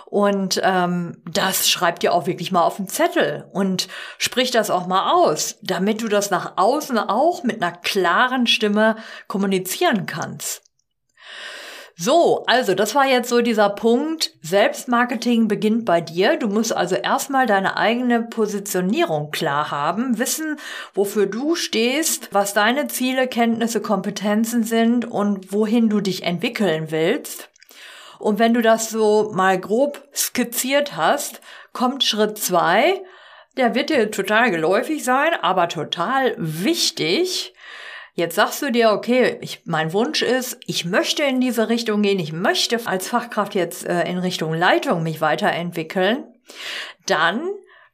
Und 0.07 0.59
ähm, 0.65 1.23
das 1.31 1.69
schreib 1.69 2.01
dir 2.01 2.15
auch 2.15 2.27
wirklich 2.27 2.53
mal 2.53 2.63
auf 2.63 2.77
den 2.77 2.89
Zettel 2.89 3.47
und 3.53 3.89
sprich 4.17 4.51
das 4.51 4.71
auch 4.71 4.87
mal 4.87 5.13
aus, 5.13 5.59
damit 5.61 6.01
du 6.01 6.09
das 6.09 6.31
nach 6.31 6.55
außen 6.57 6.97
auch 6.97 7.43
mit 7.43 7.63
einer 7.63 7.77
klaren 7.77 8.47
Stimme 8.47 8.97
kommunizieren 9.29 10.07
kannst. 10.07 10.63
So, 11.99 12.45
also 12.47 12.75
das 12.75 12.95
war 12.95 13.07
jetzt 13.07 13.31
so 13.31 13.41
dieser 13.41 13.71
Punkt. 13.71 14.33
Selbstmarketing 14.43 15.49
beginnt 15.49 15.87
bei 15.87 16.03
dir. 16.03 16.37
Du 16.37 16.47
musst 16.47 16.77
also 16.77 16.95
erstmal 16.95 17.47
deine 17.47 17.79
eigene 17.79 18.23
Positionierung 18.23 19.31
klar 19.31 19.71
haben, 19.71 20.19
wissen, 20.19 20.59
wofür 20.93 21.25
du 21.25 21.55
stehst, 21.55 22.35
was 22.35 22.53
deine 22.53 22.89
Ziele, 22.89 23.27
Kenntnisse, 23.27 23.81
Kompetenzen 23.81 24.63
sind 24.63 25.07
und 25.07 25.55
wohin 25.55 25.89
du 25.89 26.03
dich 26.03 26.23
entwickeln 26.25 26.91
willst. 26.91 27.49
Und 28.19 28.39
wenn 28.39 28.53
du 28.53 28.61
das 28.61 28.91
so 28.91 29.31
mal 29.33 29.59
grob 29.59 30.07
skizziert 30.15 30.97
hast, 30.97 31.41
kommt 31.73 32.05
Schritt 32.05 32.37
zwei. 32.37 33.03
Der 33.57 33.75
wird 33.75 33.89
dir 33.89 34.11
total 34.11 34.51
geläufig 34.51 35.03
sein, 35.03 35.33
aber 35.41 35.69
total 35.69 36.35
wichtig. 36.37 37.55
Jetzt 38.17 38.37
sagst 38.37 38.63
du 38.63 38.73
dir, 38.73 38.93
okay, 38.93 39.37
ich, 39.43 39.61
mein 39.67 39.93
Wunsch 39.93 40.23
ist, 40.23 40.59
ich 40.67 40.87
möchte 40.87 41.23
in 41.23 41.39
diese 41.39 41.69
Richtung 41.69 42.01
gehen, 42.01 42.19
ich 42.19 42.33
möchte 42.33 42.81
als 42.87 43.09
Fachkraft 43.09 43.55
jetzt 43.55 43.87
äh, 43.87 44.09
in 44.09 44.17
Richtung 44.17 44.55
Leitung 44.55 45.03
mich 45.03 45.21
weiterentwickeln. 45.21 46.25
Dann 47.05 47.47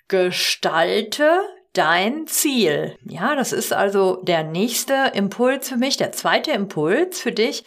gestalte 0.07 1.41
dein 1.73 2.29
Ziel. 2.29 2.97
Ja, 3.05 3.35
das 3.35 3.53
ist 3.53 3.73
also 3.73 4.23
der 4.23 4.45
nächste 4.45 5.11
Impuls 5.13 5.69
für 5.69 5.77
mich, 5.77 5.97
der 5.97 6.13
zweite 6.13 6.53
Impuls 6.53 7.21
für 7.21 7.33
dich. 7.33 7.65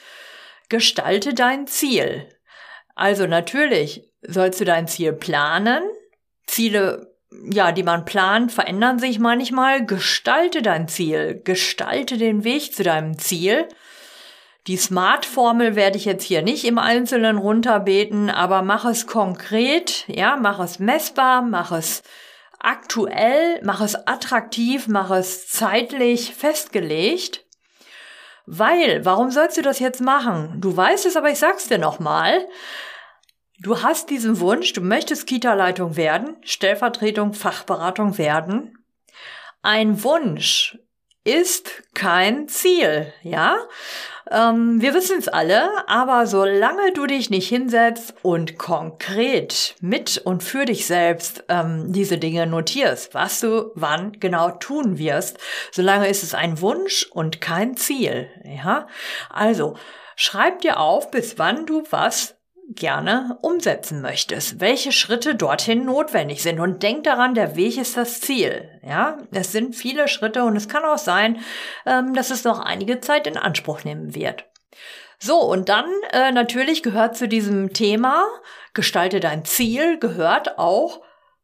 Gestalte 0.70 1.34
dein 1.34 1.68
Ziel. 1.68 2.30
Also 2.96 3.28
natürlich 3.28 4.10
sollst 4.22 4.62
du 4.62 4.65
dein 4.65 4.88
Ziel 4.88 5.12
planen. 5.12 5.84
Ziele 6.48 7.14
ja, 7.43 7.71
die 7.71 7.84
man 7.84 8.06
plant, 8.06 8.52
verändern 8.52 9.00
sich 9.00 9.19
manchmal. 9.19 9.86
Gestalte 9.86 10.62
dein 10.62 10.88
Ziel, 10.88 11.41
gestalte 11.43 12.17
den 12.17 12.43
Weg 12.43 12.74
zu 12.74 12.84
deinem 12.84 13.17
Ziel. 13.17 13.67
Die 14.67 14.78
Smart-Formel 14.78 15.76
werde 15.76 15.98
ich 15.98 16.06
jetzt 16.06 16.24
hier 16.24 16.41
nicht 16.41 16.65
im 16.65 16.80
Einzelnen 16.80 17.38
runterbeten, 17.38 18.32
aber 18.32 18.63
mach 18.63 18.86
es 18.86 19.06
konkret, 19.06 20.06
ja, 20.08 20.38
mach 20.38 20.60
es 20.60 20.80
messbar, 20.80 21.43
mach 21.43 21.71
es 21.71 22.02
aktuell, 22.60 23.60
mach 23.63 23.82
es 23.82 23.95
attraktiv, 24.08 24.88
mach 24.88 25.12
es 25.12 25.48
zeitlich 25.48 26.34
festgelegt. 26.34 27.45
Weil, 28.48 29.06
warum 29.06 29.30
sollst 29.30 29.58
du 29.58 29.62
das 29.62 29.80
jetzt 29.80 30.02
machen? 30.02 30.56
Du 30.62 30.76
weißt 30.76 31.06
es, 31.06 31.15
aber 31.15 31.30
ich 31.30 31.39
sag's 31.39 31.67
dir 31.67 31.78
nochmal. 31.78 32.48
Du 33.60 33.82
hast 33.82 34.10
diesen 34.10 34.39
Wunsch, 34.41 34.74
du 34.74 34.82
möchtest 34.82 35.28
Kita-Leitung 35.28 35.96
werden, 35.96 36.36
Stellvertretung, 36.41 37.34
Fachberatung 37.34 38.18
werden. 38.18 38.78
Ein 39.62 40.04
Wunsch 40.04 40.78
ist 41.24 41.84
kein 41.94 42.48
Ziel, 42.50 43.12
ja? 43.24 43.58
Ähm, 44.30 44.82
wir 44.82 44.94
wissen 44.94 45.18
es 45.20 45.28
alle, 45.28 45.88
aber 45.88 46.28
solange 46.28 46.91
du 46.91 47.08
dich 47.08 47.30
nicht 47.30 47.48
hinsetzt 47.48 48.13
und 48.22 48.58
konkret 48.58 49.76
mit 49.80 50.18
und 50.18 50.44
für 50.44 50.65
dich 50.65 50.86
selbst 50.86 51.46
ähm, 51.48 51.94
diese 51.94 52.18
Dinge 52.18 52.46
notierst, 52.48 53.13
was 53.13 53.39
du 53.39 53.72
wann 53.74 54.20
genau 54.20 54.52
tun 54.52 54.98
wirst, 54.98 55.38
solange 55.72 56.10
ist 56.10 56.24
es 56.24 56.34
ein 56.34 56.60
Wunsch 56.62 57.08
und 57.12 57.39
kein 57.39 57.78
Ziel, 57.78 58.30
ja? 58.44 58.88
Also, 59.30 59.78
schreib 60.15 60.60
dir 60.62 60.80
auf, 60.80 61.10
bis 61.10 61.39
wann 61.39 61.65
du 61.65 61.84
was 61.89 62.35
gerne 62.69 63.38
umsetzen 63.41 64.01
möchtest, 64.01 64.60
welche 64.60 64.91
Schritte 64.91 65.36
dorthin 65.36 65.86
notwendig 65.86 66.41
sind 66.41 66.60
und 66.60 66.84
denk 66.84 67.04
daran, 67.04 67.36
der 67.36 67.56
Weg 67.56 67.78
ist 67.78 67.95
das 67.95 68.21
Ziel. 68.21 68.69
Ja, 68.84 69.17
es 69.32 69.51
sind 69.51 69.75
viele 69.75 70.08
Schritte 70.08 70.43
und 70.43 70.56
es 70.56 70.67
kann 70.67 70.84
auch 70.84 70.97
sein, 70.97 71.39
ähm, 71.86 72.13
dass 72.13 72.32
es 72.32 72.43
noch 72.43 72.60
einige 72.60 72.99
Zeit 73.01 73.28
in 73.28 73.38
Anspruch 73.38 73.84
nehmen 73.84 74.15
wird. 74.15 74.45
So, 75.19 75.39
und 75.39 75.69
dann 75.69 75.86
äh, 76.12 76.32
natürlich 76.32 76.84
gehört 76.84 77.15
zu 77.15 77.28
diesem 77.28 77.73
Thema, 77.73 78.25
gestalte 78.73 79.19
dein 79.19 79.45
Ziel, 79.45 79.97
gehört 79.99 80.58
auch 80.60 81.01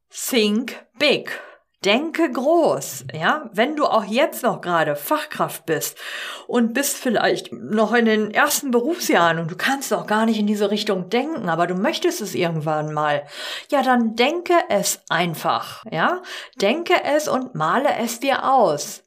Think 0.10 0.86
Big. 1.00 1.40
Denke 1.84 2.32
groß, 2.32 3.06
ja. 3.12 3.50
Wenn 3.54 3.76
du 3.76 3.86
auch 3.86 4.04
jetzt 4.04 4.44
noch 4.44 4.62
gerade 4.62 4.96
Fachkraft 4.96 5.66
bist 5.66 5.98
und 6.46 6.74
bist 6.74 6.96
vielleicht 6.96 7.52
noch 7.52 7.94
in 7.94 8.06
den 8.06 8.30
ersten 8.30 8.70
Berufsjahren 8.70 9.40
und 9.40 9.50
du 9.50 9.56
kannst 9.56 9.90
noch 9.90 10.06
gar 10.06 10.28
nicht 10.28 10.40
in 10.40 10.46
diese 10.46 10.70
Richtung 10.70 11.10
denken, 11.10 11.50
aber 11.50 11.66
du 11.66 11.74
möchtest 11.74 12.22
es 12.22 12.36
irgendwann 12.36 12.94
mal, 12.94 13.26
ja, 13.72 13.82
dann 13.82 14.16
denke 14.16 14.54
es 14.70 15.02
einfach, 15.10 15.84
ja. 15.90 16.22
Denke 16.62 16.94
es 17.04 17.28
und 17.28 17.56
male 17.56 17.90
es 18.00 18.20
dir 18.20 18.48
aus. 18.48 19.02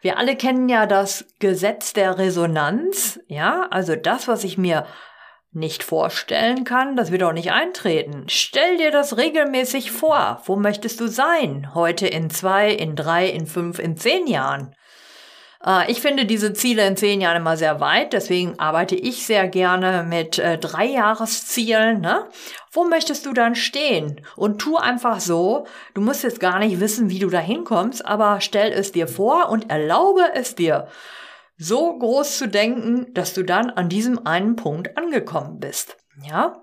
Wir 0.00 0.16
alle 0.16 0.36
kennen 0.36 0.70
ja 0.70 0.86
das 0.86 1.26
Gesetz 1.38 1.92
der 1.92 2.16
Resonanz, 2.16 3.20
ja, 3.26 3.66
also 3.70 3.94
das, 3.94 4.26
was 4.26 4.42
ich 4.44 4.56
mir 4.56 4.86
nicht 5.56 5.82
vorstellen 5.82 6.64
kann, 6.64 6.96
das 6.96 7.10
wird 7.10 7.22
auch 7.22 7.32
nicht 7.32 7.50
eintreten. 7.50 8.26
Stell 8.28 8.76
dir 8.76 8.90
das 8.90 9.16
regelmäßig 9.16 9.90
vor. 9.90 10.42
Wo 10.44 10.56
möchtest 10.56 11.00
du 11.00 11.08
sein? 11.08 11.74
Heute 11.74 12.06
in 12.06 12.30
zwei, 12.30 12.70
in 12.70 12.94
drei, 12.94 13.26
in 13.26 13.46
fünf, 13.46 13.78
in 13.78 13.96
zehn 13.96 14.26
Jahren? 14.26 14.74
Äh, 15.64 15.90
ich 15.90 16.00
finde 16.00 16.26
diese 16.26 16.52
Ziele 16.52 16.86
in 16.86 16.96
zehn 16.96 17.20
Jahren 17.20 17.38
immer 17.38 17.56
sehr 17.56 17.80
weit, 17.80 18.12
deswegen 18.12 18.58
arbeite 18.58 18.94
ich 18.94 19.26
sehr 19.26 19.48
gerne 19.48 20.04
mit 20.08 20.38
äh, 20.38 20.58
drei 20.58 20.84
Jahreszielen. 20.84 22.00
Ne? 22.00 22.26
Wo 22.70 22.84
möchtest 22.84 23.26
du 23.26 23.32
dann 23.32 23.54
stehen? 23.54 24.20
Und 24.36 24.58
tu 24.58 24.76
einfach 24.76 25.20
so, 25.20 25.66
du 25.94 26.00
musst 26.00 26.22
jetzt 26.22 26.40
gar 26.40 26.58
nicht 26.58 26.80
wissen, 26.80 27.10
wie 27.10 27.18
du 27.18 27.30
da 27.30 27.40
hinkommst, 27.40 28.04
aber 28.04 28.40
stell 28.40 28.72
es 28.72 28.92
dir 28.92 29.08
vor 29.08 29.48
und 29.48 29.70
erlaube 29.70 30.22
es 30.34 30.54
dir, 30.54 30.88
so 31.58 31.98
groß 31.98 32.38
zu 32.38 32.48
denken, 32.48 33.12
dass 33.14 33.34
du 33.34 33.42
dann 33.42 33.70
an 33.70 33.88
diesem 33.88 34.26
einen 34.26 34.56
Punkt 34.56 34.96
angekommen 34.96 35.58
bist. 35.58 35.96
Ja? 36.22 36.62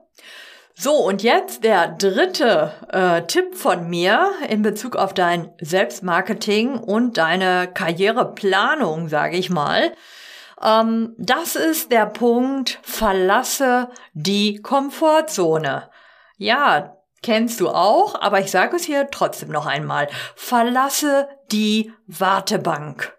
So, 0.76 0.94
und 0.96 1.22
jetzt 1.22 1.64
der 1.64 1.88
dritte 1.88 2.74
äh, 2.92 3.22
Tipp 3.28 3.56
von 3.56 3.90
mir 3.90 4.32
in 4.50 4.64
Bezug 4.64 4.96
auf 4.96 5.14
dein 5.14 5.52
Selbstmarketing 5.62 6.78
und 6.78 7.18
deine 7.18 7.68
Karriereplanung, 7.72 9.08
sage 9.08 9.38
ich 9.38 9.52
mal. 9.52 9.94
Ähm, 10.62 11.14
das 11.18 11.56
ist 11.56 11.92
der 11.92 12.08
Punkt, 12.08 12.80
verlasse 12.82 13.90
die 14.14 14.62
Komfortzone. 14.62 15.90
Ja, 16.38 16.98
kennst 17.22 17.60
du 17.60 17.70
auch, 17.70 18.20
aber 18.20 18.40
ich 18.40 18.50
sage 18.50 18.76
es 18.76 18.84
hier 18.84 19.10
trotzdem 19.12 19.50
noch 19.50 19.68
einmal. 19.68 20.08
Verlasse 20.36 21.30
die 21.52 21.94
Wartebank. 22.08 23.16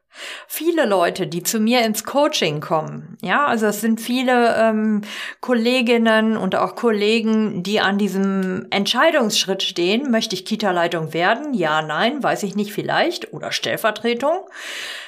Viele 0.47 0.87
Leute, 0.87 1.27
die 1.27 1.43
zu 1.43 1.59
mir 1.61 1.85
ins 1.85 2.05
Coaching 2.05 2.61
kommen, 2.61 3.19
ja, 3.23 3.47
also 3.47 3.67
es 3.67 3.81
sind 3.81 4.01
viele 4.01 4.57
ähm, 4.57 5.03
Kolleginnen 5.41 6.37
und 6.37 6.55
auch 6.57 6.77
Kollegen, 6.77 7.63
die 7.63 7.81
an 7.81 7.99
diesem 7.99 8.67
Entscheidungsschritt 8.71 9.63
stehen, 9.63 10.11
möchte 10.11 10.35
ich 10.35 10.45
Kita-Leitung 10.45 11.13
werden? 11.13 11.55
Ja, 11.55 11.83
nein, 11.83 12.23
weiß 12.23 12.43
ich 12.45 12.55
nicht, 12.57 12.73
vielleicht 12.73 13.33
oder 13.33 13.53
Stellvertretung. 13.53 14.49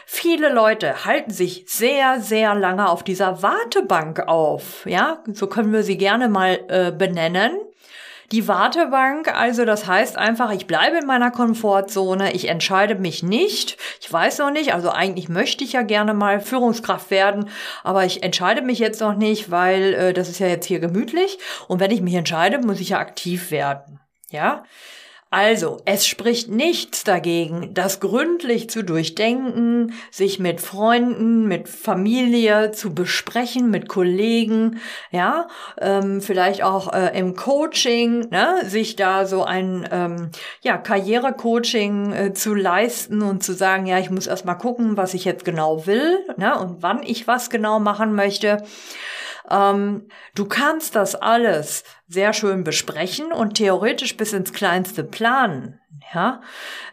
Viele 0.06 0.52
Leute 0.52 1.04
halten 1.04 1.32
sich 1.32 1.64
sehr, 1.66 2.20
sehr 2.20 2.54
lange 2.54 2.88
auf 2.88 3.02
dieser 3.02 3.42
Wartebank 3.42 4.20
auf, 4.28 4.86
ja, 4.86 5.22
so 5.32 5.46
können 5.46 5.72
wir 5.72 5.82
sie 5.82 5.98
gerne 5.98 6.28
mal 6.28 6.60
äh, 6.68 6.92
benennen. 6.92 7.65
Die 8.32 8.48
Wartebank, 8.48 9.32
also 9.32 9.64
das 9.64 9.86
heißt 9.86 10.18
einfach, 10.18 10.50
ich 10.50 10.66
bleibe 10.66 10.98
in 10.98 11.06
meiner 11.06 11.30
Komfortzone, 11.30 12.32
ich 12.32 12.48
entscheide 12.48 12.96
mich 12.96 13.22
nicht. 13.22 13.76
Ich 14.00 14.12
weiß 14.12 14.38
noch 14.38 14.50
nicht, 14.50 14.74
also 14.74 14.90
eigentlich 14.90 15.28
möchte 15.28 15.62
ich 15.62 15.74
ja 15.74 15.82
gerne 15.82 16.12
mal 16.12 16.40
Führungskraft 16.40 17.10
werden, 17.10 17.48
aber 17.84 18.04
ich 18.04 18.24
entscheide 18.24 18.62
mich 18.62 18.80
jetzt 18.80 19.00
noch 19.00 19.14
nicht, 19.14 19.50
weil 19.50 19.94
äh, 19.94 20.12
das 20.12 20.28
ist 20.28 20.40
ja 20.40 20.48
jetzt 20.48 20.66
hier 20.66 20.80
gemütlich. 20.80 21.38
Und 21.68 21.78
wenn 21.78 21.92
ich 21.92 22.00
mich 22.00 22.14
entscheide, 22.14 22.58
muss 22.58 22.80
ich 22.80 22.90
ja 22.90 22.98
aktiv 22.98 23.50
werden. 23.52 24.00
Ja, 24.30 24.64
also, 25.30 25.78
es 25.86 26.06
spricht 26.06 26.48
nichts 26.48 27.02
dagegen, 27.02 27.74
das 27.74 27.98
gründlich 27.98 28.70
zu 28.70 28.84
durchdenken, 28.84 29.92
sich 30.12 30.38
mit 30.38 30.60
Freunden, 30.60 31.48
mit 31.48 31.68
Familie 31.68 32.70
zu 32.70 32.94
besprechen, 32.94 33.68
mit 33.68 33.88
Kollegen, 33.88 34.80
ja, 35.10 35.48
ähm, 35.80 36.20
vielleicht 36.20 36.62
auch 36.62 36.92
äh, 36.92 37.18
im 37.18 37.34
Coaching, 37.34 38.28
ne, 38.30 38.60
sich 38.66 38.94
da 38.94 39.26
so 39.26 39.42
ein 39.42 39.88
ähm, 39.90 40.30
ja, 40.62 40.78
Karrierecoaching 40.78 42.12
äh, 42.12 42.32
zu 42.32 42.54
leisten 42.54 43.20
und 43.20 43.42
zu 43.42 43.52
sagen, 43.52 43.86
ja, 43.86 43.98
ich 43.98 44.10
muss 44.10 44.28
erst 44.28 44.44
mal 44.44 44.54
gucken, 44.54 44.96
was 44.96 45.12
ich 45.12 45.24
jetzt 45.24 45.44
genau 45.44 45.86
will, 45.86 46.20
ne, 46.36 46.56
und 46.56 46.84
wann 46.84 47.02
ich 47.02 47.26
was 47.26 47.50
genau 47.50 47.80
machen 47.80 48.14
möchte. 48.14 48.62
Ähm, 49.50 50.08
du 50.34 50.46
kannst 50.46 50.94
das 50.96 51.14
alles 51.14 51.84
sehr 52.08 52.32
schön 52.32 52.64
besprechen 52.64 53.32
und 53.32 53.54
theoretisch 53.54 54.16
bis 54.16 54.32
ins 54.32 54.52
Kleinste 54.52 55.04
planen. 55.04 55.80
Ja, 56.14 56.40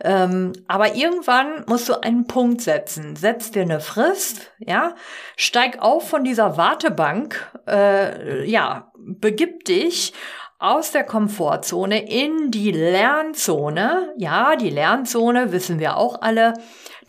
ähm, 0.02 0.54
aber 0.68 0.96
irgendwann 0.96 1.66
musst 1.68 1.88
du 1.88 2.02
einen 2.02 2.26
Punkt 2.26 2.62
setzen. 2.62 3.16
Setz 3.16 3.52
dir 3.52 3.62
eine 3.62 3.80
Frist, 3.80 4.52
ja, 4.58 4.96
steig 5.38 5.80
auf 5.80 6.10
von 6.10 6.24
dieser 6.24 6.58
Wartebank, 6.58 7.52
äh, 7.68 8.44
ja, 8.50 8.92
begib 8.98 9.66
dich 9.66 10.14
aus 10.64 10.92
der 10.92 11.04
Komfortzone 11.04 12.10
in 12.10 12.52
die 12.52 12.72
Lernzone. 12.72 14.14
Ja, 14.18 14.56
die 14.56 14.70
Lernzone 14.70 15.52
wissen 15.52 15.80
wir 15.80 15.98
auch 15.98 16.22
alle 16.22 16.54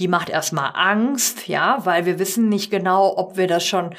die 0.01 0.09
macht 0.09 0.29
erstmal 0.29 0.73
Angst, 0.75 1.47
ja, 1.49 1.79
weil 1.85 2.07
wir 2.07 2.19
wissen 2.19 2.49
nicht 2.49 2.71
genau, 2.71 3.17
ob 3.17 3.37
wir 3.37 3.47
das 3.47 3.65
schon, 3.65 3.93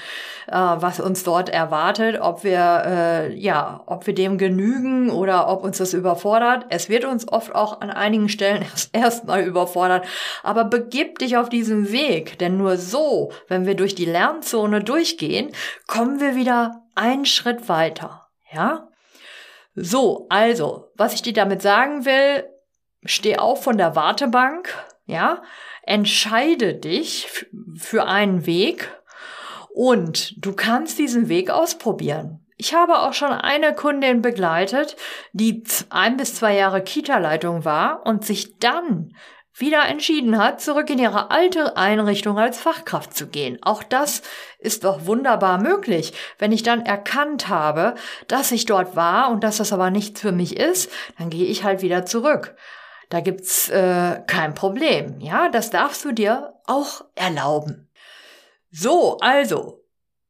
äh, 0.48 0.52
was 0.52 1.00
uns 1.00 1.24
dort 1.24 1.50
erwartet, 1.50 2.20
ob 2.20 2.44
wir, 2.44 2.84
äh, 2.86 3.34
ja, 3.36 3.82
ob 3.86 4.06
wir 4.08 4.14
dem 4.14 4.38
genügen 4.38 5.10
oder 5.10 5.48
ob 5.48 5.64
uns 5.64 5.78
das 5.78 5.94
überfordert. 5.94 6.66
Es 6.70 6.90
wird 6.90 7.06
uns 7.06 7.28
oft 7.28 7.56
auch 7.56 7.82
an 7.82 7.90
einigen 7.90 8.30
Stellen 8.30 8.62
erst 8.74 8.90
erstmal 8.94 9.44
überfordert. 9.44 10.06
Aber 10.44 10.66
begib 10.66 11.20
dich 11.20 11.38
auf 11.38 11.50
diesen 11.50 11.92
Weg, 11.92 12.38
denn 12.40 12.58
nur 12.58 12.78
so, 12.78 13.32
wenn 13.48 13.66
wir 13.66 13.76
durch 13.76 13.96
die 13.96 14.06
Lernzone 14.06 14.84
durchgehen, 14.84 15.52
kommen 15.88 16.20
wir 16.20 16.36
wieder 16.36 16.84
einen 16.96 17.26
Schritt 17.26 17.70
weiter, 17.70 18.28
ja. 18.52 18.90
So, 19.76 20.26
also, 20.30 20.92
was 20.96 21.14
ich 21.14 21.22
dir 21.22 21.34
damit 21.34 21.62
sagen 21.62 22.06
will, 22.06 22.46
steh 23.04 23.38
auf 23.38 23.64
von 23.64 23.78
der 23.78 23.96
Wartebank, 23.96 24.74
ja, 25.06 25.44
entscheide 25.84 26.74
dich 26.74 27.28
für 27.76 28.08
einen 28.08 28.46
Weg 28.46 28.90
und 29.74 30.34
du 30.44 30.54
kannst 30.54 30.98
diesen 30.98 31.28
Weg 31.28 31.52
ausprobieren. 31.52 32.46
Ich 32.58 32.74
habe 32.74 33.00
auch 33.00 33.14
schon 33.14 33.34
eine 33.34 33.76
Kundin 33.76 34.22
begleitet, 34.22 34.96
die 35.34 35.64
ein 35.90 36.16
bis 36.16 36.36
zwei 36.36 36.56
Jahre 36.56 36.82
Kita-Leitung 36.82 37.66
war 37.66 38.06
und 38.06 38.24
sich 38.24 38.58
dann 38.60 39.14
wieder 39.58 39.88
entschieden 39.88 40.38
hat, 40.38 40.60
zurück 40.60 40.90
in 40.90 41.00
ihre 41.00 41.32
alte 41.32 41.78
Einrichtung 41.78 42.38
als 42.38 42.60
Fachkraft 42.60 43.16
zu 43.16 43.28
gehen. 43.28 43.58
Auch 43.62 43.84
das 43.84 44.22
ist 44.60 44.84
doch 44.84 45.06
wunderbar 45.06 45.60
möglich. 45.62 46.14
Wenn 46.38 46.52
ich 46.52 46.64
dann 46.64 46.86
erkannt 46.86 47.48
habe, 47.48 47.96
dass 48.28 48.52
ich 48.52 48.66
dort 48.66 48.96
war 48.96 49.32
und 49.32 49.44
dass 49.44 49.58
das 49.58 49.72
aber 49.72 49.92
nichts 49.92 50.20
für 50.20 50.34
mich 50.34 50.58
ist, 50.58 50.92
dann 51.18 51.30
gehe 51.30 51.46
ich 51.46 51.64
halt 51.64 51.82
wieder 51.82 52.06
zurück. 52.06 52.56
Da 53.10 53.22
gibt's 53.22 53.70
äh, 53.70 54.22
kein 54.28 54.56
Problem. 54.56 55.20
Ja, 55.20 55.50
das 55.50 55.70
darfst 55.70 56.04
du 56.04 56.12
dir 56.12 56.54
auch 56.66 57.06
erlauben. 57.16 57.90
So, 58.72 59.18
also 59.20 59.85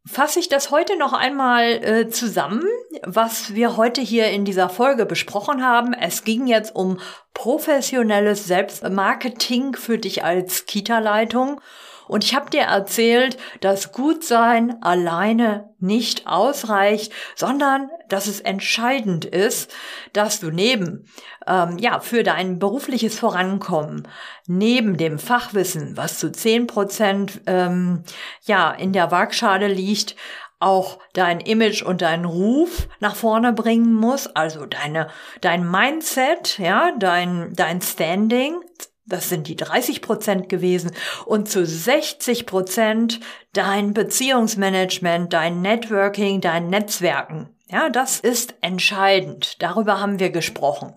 fasse 0.05 0.39
ich 0.39 0.49
das 0.49 0.71
heute 0.71 0.97
noch 0.97 1.13
einmal 1.13 1.63
äh, 1.63 2.09
zusammen, 2.09 2.63
was 3.03 3.55
wir 3.55 3.75
heute 3.75 4.01
hier 4.01 4.29
in 4.29 4.45
dieser 4.45 4.69
Folge 4.69 5.05
besprochen 5.05 5.65
haben. 5.65 5.93
Es 5.93 6.23
ging 6.23 6.47
jetzt 6.47 6.75
um 6.75 6.99
professionelles 7.33 8.45
Selbstmarketing 8.45 9.75
für 9.75 9.97
dich 9.97 10.23
als 10.23 10.65
Kita-Leitung 10.65 11.59
und 12.07 12.23
ich 12.23 12.35
habe 12.35 12.49
dir 12.49 12.61
erzählt, 12.61 13.37
dass 13.61 13.91
Gutsein 13.91 14.81
alleine 14.81 15.73
nicht 15.79 16.27
ausreicht, 16.27 17.11
sondern 17.35 17.89
dass 18.09 18.27
es 18.27 18.39
entscheidend 18.39 19.25
ist, 19.25 19.73
dass 20.13 20.39
du 20.39 20.51
neben, 20.51 21.07
ähm, 21.47 21.77
ja, 21.77 21.99
für 21.99 22.23
dein 22.23 22.59
berufliches 22.59 23.17
Vorankommen, 23.17 24.07
neben 24.47 24.97
dem 24.97 25.19
Fachwissen, 25.19 25.97
was 25.97 26.19
zu 26.19 26.31
zehn 26.31 26.67
Prozent, 26.67 27.41
ähm, 27.47 28.03
ja, 28.43 28.71
in 28.71 28.93
der 28.93 29.11
Waagschale 29.11 29.67
liegt, 29.67 30.15
auch 30.59 30.99
dein 31.13 31.41
Image 31.41 31.83
und 31.83 32.01
deinen 32.01 32.25
Ruf 32.25 32.87
nach 32.99 33.15
vorne 33.15 33.53
bringen 33.53 33.93
muss, 33.93 34.27
also 34.27 34.65
deine, 34.65 35.09
dein 35.41 35.69
Mindset, 35.69 36.57
ja, 36.59 36.91
dein, 36.97 37.53
dein 37.55 37.81
Standing, 37.81 38.61
das 39.05 39.29
sind 39.29 39.47
die 39.47 39.55
30 39.55 40.01
Prozent 40.01 40.49
gewesen, 40.49 40.91
und 41.25 41.49
zu 41.49 41.65
60 41.65 42.45
Prozent 42.45 43.19
dein 43.53 43.93
Beziehungsmanagement, 43.93 45.31
dein 45.31 45.61
Networking, 45.61 46.41
dein 46.41 46.69
Netzwerken. 46.69 47.49
Ja, 47.69 47.89
das 47.89 48.19
ist 48.19 48.55
entscheidend. 48.61 49.61
Darüber 49.61 49.99
haben 49.99 50.19
wir 50.19 50.29
gesprochen. 50.29 50.93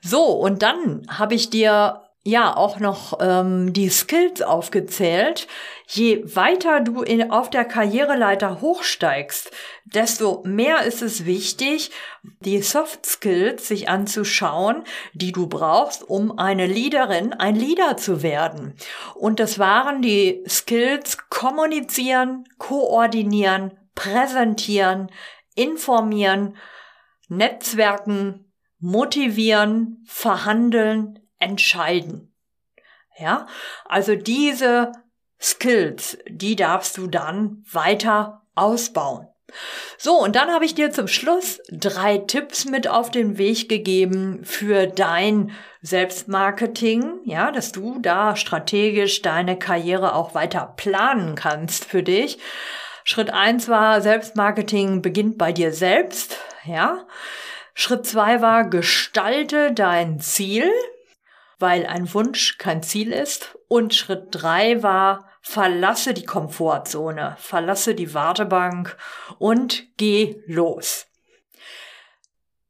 So, 0.00 0.24
und 0.24 0.62
dann 0.62 1.06
habe 1.08 1.34
ich 1.34 1.50
dir 1.50 2.02
ja 2.24 2.56
auch 2.56 2.78
noch 2.78 3.18
ähm, 3.20 3.72
die 3.72 3.88
Skills 3.88 4.42
aufgezählt. 4.42 5.48
Je 5.88 6.22
weiter 6.34 6.80
du 6.80 7.02
in, 7.02 7.30
auf 7.30 7.50
der 7.50 7.64
Karriereleiter 7.64 8.60
hochsteigst, 8.60 9.50
desto 9.84 10.42
mehr 10.44 10.82
ist 10.82 11.02
es 11.02 11.26
wichtig, 11.26 11.90
die 12.40 12.62
Soft 12.62 13.04
Skills 13.04 13.66
sich 13.66 13.88
anzuschauen, 13.88 14.84
die 15.12 15.32
du 15.32 15.48
brauchst, 15.48 16.08
um 16.08 16.38
eine 16.38 16.66
Leaderin, 16.66 17.32
ein 17.32 17.56
Leader 17.56 17.96
zu 17.96 18.22
werden. 18.22 18.74
Und 19.14 19.40
das 19.40 19.58
waren 19.58 20.00
die 20.00 20.44
Skills 20.48 21.18
kommunizieren, 21.28 22.44
koordinieren, 22.58 23.72
präsentieren, 23.94 25.10
informieren, 25.54 26.56
Netzwerken, 27.28 28.52
motivieren, 28.78 30.04
verhandeln, 30.06 31.21
entscheiden. 31.42 32.34
Ja, 33.18 33.46
also 33.84 34.14
diese 34.14 34.92
Skills, 35.40 36.18
die 36.28 36.56
darfst 36.56 36.96
du 36.96 37.08
dann 37.08 37.64
weiter 37.70 38.42
ausbauen. 38.54 39.28
So, 39.98 40.18
und 40.18 40.36
dann 40.36 40.50
habe 40.50 40.64
ich 40.64 40.74
dir 40.74 40.90
zum 40.90 41.08
Schluss 41.08 41.60
drei 41.70 42.18
Tipps 42.18 42.64
mit 42.64 42.88
auf 42.88 43.10
den 43.10 43.38
Weg 43.38 43.68
gegeben 43.68 44.40
für 44.44 44.86
dein 44.86 45.52
Selbstmarketing, 45.82 47.20
ja, 47.24 47.50
dass 47.50 47.72
du 47.72 47.98
da 48.00 48.36
strategisch 48.36 49.20
deine 49.20 49.58
Karriere 49.58 50.14
auch 50.14 50.34
weiter 50.34 50.72
planen 50.76 51.34
kannst 51.34 51.84
für 51.84 52.02
dich. 52.02 52.38
Schritt 53.04 53.30
eins 53.30 53.68
war, 53.68 54.00
Selbstmarketing 54.00 55.02
beginnt 55.02 55.38
bei 55.38 55.52
dir 55.52 55.72
selbst, 55.72 56.38
ja. 56.64 57.06
Schritt 57.74 58.06
zwei 58.06 58.42
war, 58.42 58.68
gestalte 58.68 59.72
dein 59.72 60.20
Ziel, 60.20 60.70
weil 61.62 61.86
ein 61.86 62.12
Wunsch 62.12 62.58
kein 62.58 62.82
Ziel 62.82 63.12
ist. 63.12 63.56
Und 63.68 63.94
Schritt 63.94 64.26
drei 64.32 64.82
war, 64.82 65.30
verlasse 65.40 66.12
die 66.12 66.26
Komfortzone, 66.26 67.36
verlasse 67.38 67.94
die 67.94 68.12
Wartebank 68.12 68.98
und 69.38 69.84
geh 69.96 70.42
los. 70.46 71.06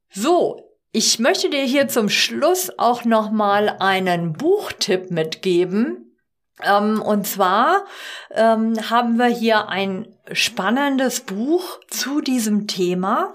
So, 0.09 0.61
ich 0.91 1.17
möchte 1.17 1.49
dir 1.49 1.63
hier 1.63 1.87
zum 1.87 2.07
Schluss 2.07 2.71
auch 2.77 3.03
noch 3.03 3.31
mal 3.31 3.77
einen 3.79 4.33
Buchtipp 4.33 5.09
mitgeben. 5.09 6.15
Ähm, 6.61 7.01
und 7.01 7.25
zwar 7.25 7.85
ähm, 8.29 8.75
haben 8.89 9.17
wir 9.17 9.25
hier 9.25 9.69
ein 9.69 10.15
spannendes 10.31 11.21
Buch 11.21 11.79
zu 11.89 12.21
diesem 12.21 12.67
Thema. 12.67 13.33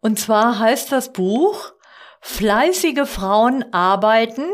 Und 0.00 0.20
zwar 0.20 0.58
heißt 0.58 0.92
das 0.92 1.12
Buch 1.14 1.72
Fleißige 2.26 3.06
Frauen 3.06 3.66
arbeiten, 3.74 4.46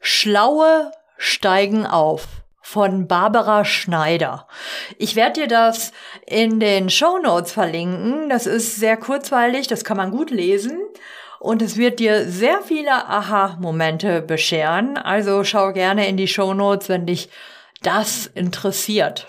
schlaue 0.00 0.90
steigen 1.16 1.86
auf 1.86 2.26
von 2.62 3.06
Barbara 3.06 3.64
Schneider. 3.64 4.48
Ich 4.98 5.14
werde 5.14 5.42
dir 5.42 5.46
das 5.46 5.92
in 6.26 6.58
den 6.58 6.90
Show 6.90 7.18
Notes 7.18 7.52
verlinken. 7.52 8.28
Das 8.28 8.46
ist 8.46 8.74
sehr 8.74 8.96
kurzweilig, 8.96 9.68
das 9.68 9.84
kann 9.84 9.98
man 9.98 10.10
gut 10.10 10.32
lesen. 10.32 10.80
Und 11.38 11.62
es 11.62 11.76
wird 11.76 12.00
dir 12.00 12.28
sehr 12.28 12.60
viele 12.60 13.06
Aha-Momente 13.08 14.20
bescheren. 14.20 14.98
Also 14.98 15.44
schau 15.44 15.72
gerne 15.72 16.08
in 16.08 16.16
die 16.16 16.28
Show 16.28 16.54
Notes, 16.54 16.88
wenn 16.88 17.06
dich 17.06 17.30
das 17.82 18.26
interessiert. 18.26 19.28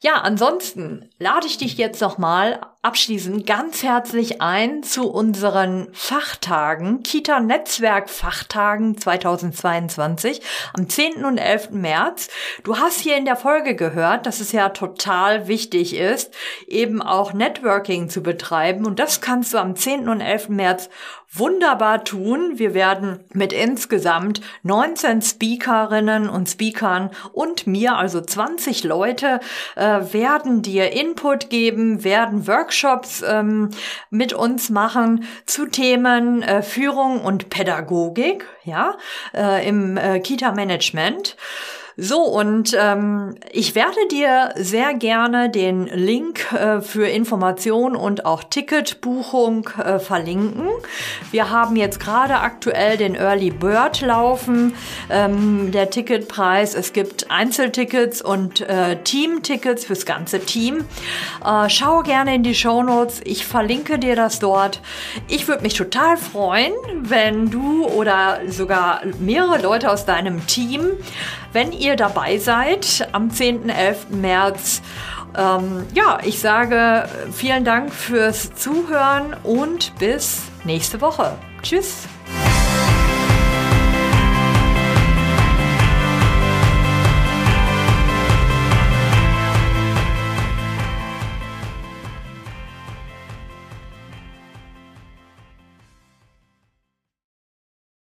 Ja, 0.00 0.20
ansonsten 0.20 1.10
lade 1.18 1.48
ich 1.48 1.58
dich 1.58 1.76
jetzt 1.76 2.00
nochmal 2.00 2.60
abschließend 2.82 3.44
ganz 3.46 3.82
herzlich 3.82 4.40
ein 4.40 4.84
zu 4.84 5.10
unseren 5.10 5.88
Fachtagen, 5.92 7.02
Kita 7.02 7.40
Netzwerk 7.40 8.08
Fachtagen 8.08 8.96
2022 8.96 10.40
am 10.72 10.88
10. 10.88 11.24
und 11.24 11.38
11. 11.38 11.70
März. 11.70 12.28
Du 12.62 12.78
hast 12.78 13.00
hier 13.00 13.16
in 13.16 13.24
der 13.24 13.34
Folge 13.34 13.74
gehört, 13.74 14.26
dass 14.26 14.38
es 14.38 14.52
ja 14.52 14.68
total 14.68 15.48
wichtig 15.48 15.96
ist, 15.96 16.32
eben 16.68 17.02
auch 17.02 17.32
Networking 17.32 18.08
zu 18.08 18.22
betreiben 18.22 18.86
und 18.86 19.00
das 19.00 19.20
kannst 19.20 19.52
du 19.52 19.58
am 19.58 19.74
10. 19.74 20.08
und 20.08 20.20
11. 20.20 20.50
März 20.50 20.90
wunderbar 21.30 22.04
tun. 22.04 22.58
Wir 22.58 22.74
werden 22.74 23.20
mit 23.32 23.52
insgesamt 23.52 24.40
19 24.62 25.22
Speakerinnen 25.22 26.28
und 26.28 26.48
Speakern 26.48 27.10
und 27.32 27.66
mir, 27.66 27.96
also 27.96 28.20
20 28.20 28.84
Leute, 28.84 29.40
äh, 29.76 30.00
werden 30.12 30.62
dir 30.62 30.92
Input 30.92 31.50
geben, 31.50 32.02
werden 32.02 32.46
Workshops 32.46 33.22
ähm, 33.26 33.70
mit 34.10 34.32
uns 34.32 34.70
machen 34.70 35.24
zu 35.44 35.66
Themen 35.66 36.42
äh, 36.42 36.62
Führung 36.62 37.20
und 37.20 37.50
Pädagogik, 37.50 38.46
ja, 38.64 38.96
äh, 39.34 39.68
im 39.68 39.96
äh, 39.96 40.20
Kita-Management. 40.20 41.36
So, 42.00 42.20
und 42.20 42.76
ähm, 42.78 43.34
ich 43.50 43.74
werde 43.74 44.06
dir 44.08 44.54
sehr 44.54 44.94
gerne 44.94 45.50
den 45.50 45.86
Link 45.86 46.52
äh, 46.52 46.80
für 46.80 47.08
Information 47.08 47.96
und 47.96 48.24
auch 48.24 48.44
Ticketbuchung 48.44 49.68
äh, 49.84 49.98
verlinken. 49.98 50.68
Wir 51.32 51.50
haben 51.50 51.74
jetzt 51.74 51.98
gerade 51.98 52.36
aktuell 52.36 52.98
den 52.98 53.16
Early 53.16 53.50
Bird 53.50 54.00
laufen, 54.02 54.74
ähm, 55.10 55.72
der 55.72 55.90
Ticketpreis. 55.90 56.76
Es 56.76 56.92
gibt 56.92 57.32
Einzeltickets 57.32 58.22
und 58.22 58.60
äh, 58.60 59.02
Teamtickets 59.02 59.84
fürs 59.84 60.06
ganze 60.06 60.38
Team. 60.38 60.84
Äh, 61.44 61.68
schau 61.68 62.02
gerne 62.04 62.36
in 62.36 62.44
die 62.44 62.54
Show 62.54 62.84
Notes. 62.84 63.22
Ich 63.24 63.44
verlinke 63.44 63.98
dir 63.98 64.14
das 64.14 64.38
dort. 64.38 64.80
Ich 65.26 65.48
würde 65.48 65.64
mich 65.64 65.74
total 65.74 66.16
freuen, 66.16 66.74
wenn 67.02 67.50
du 67.50 67.86
oder 67.88 68.38
sogar 68.46 69.00
mehrere 69.18 69.60
Leute 69.60 69.90
aus 69.90 70.06
deinem 70.06 70.46
Team, 70.46 70.92
wenn 71.52 71.72
ihr 71.72 71.87
ihr 71.88 71.96
dabei 71.96 72.36
seid 72.36 73.08
am 73.12 73.30
10. 73.30 73.70
11. 73.70 74.10
März. 74.10 74.82
Ähm, 75.36 75.86
ja, 75.94 76.18
ich 76.22 76.38
sage 76.38 77.08
vielen 77.32 77.64
Dank 77.64 77.92
fürs 77.92 78.54
Zuhören 78.54 79.34
und 79.42 79.98
bis 79.98 80.42
nächste 80.64 81.00
Woche. 81.00 81.32
Tschüss. 81.62 82.06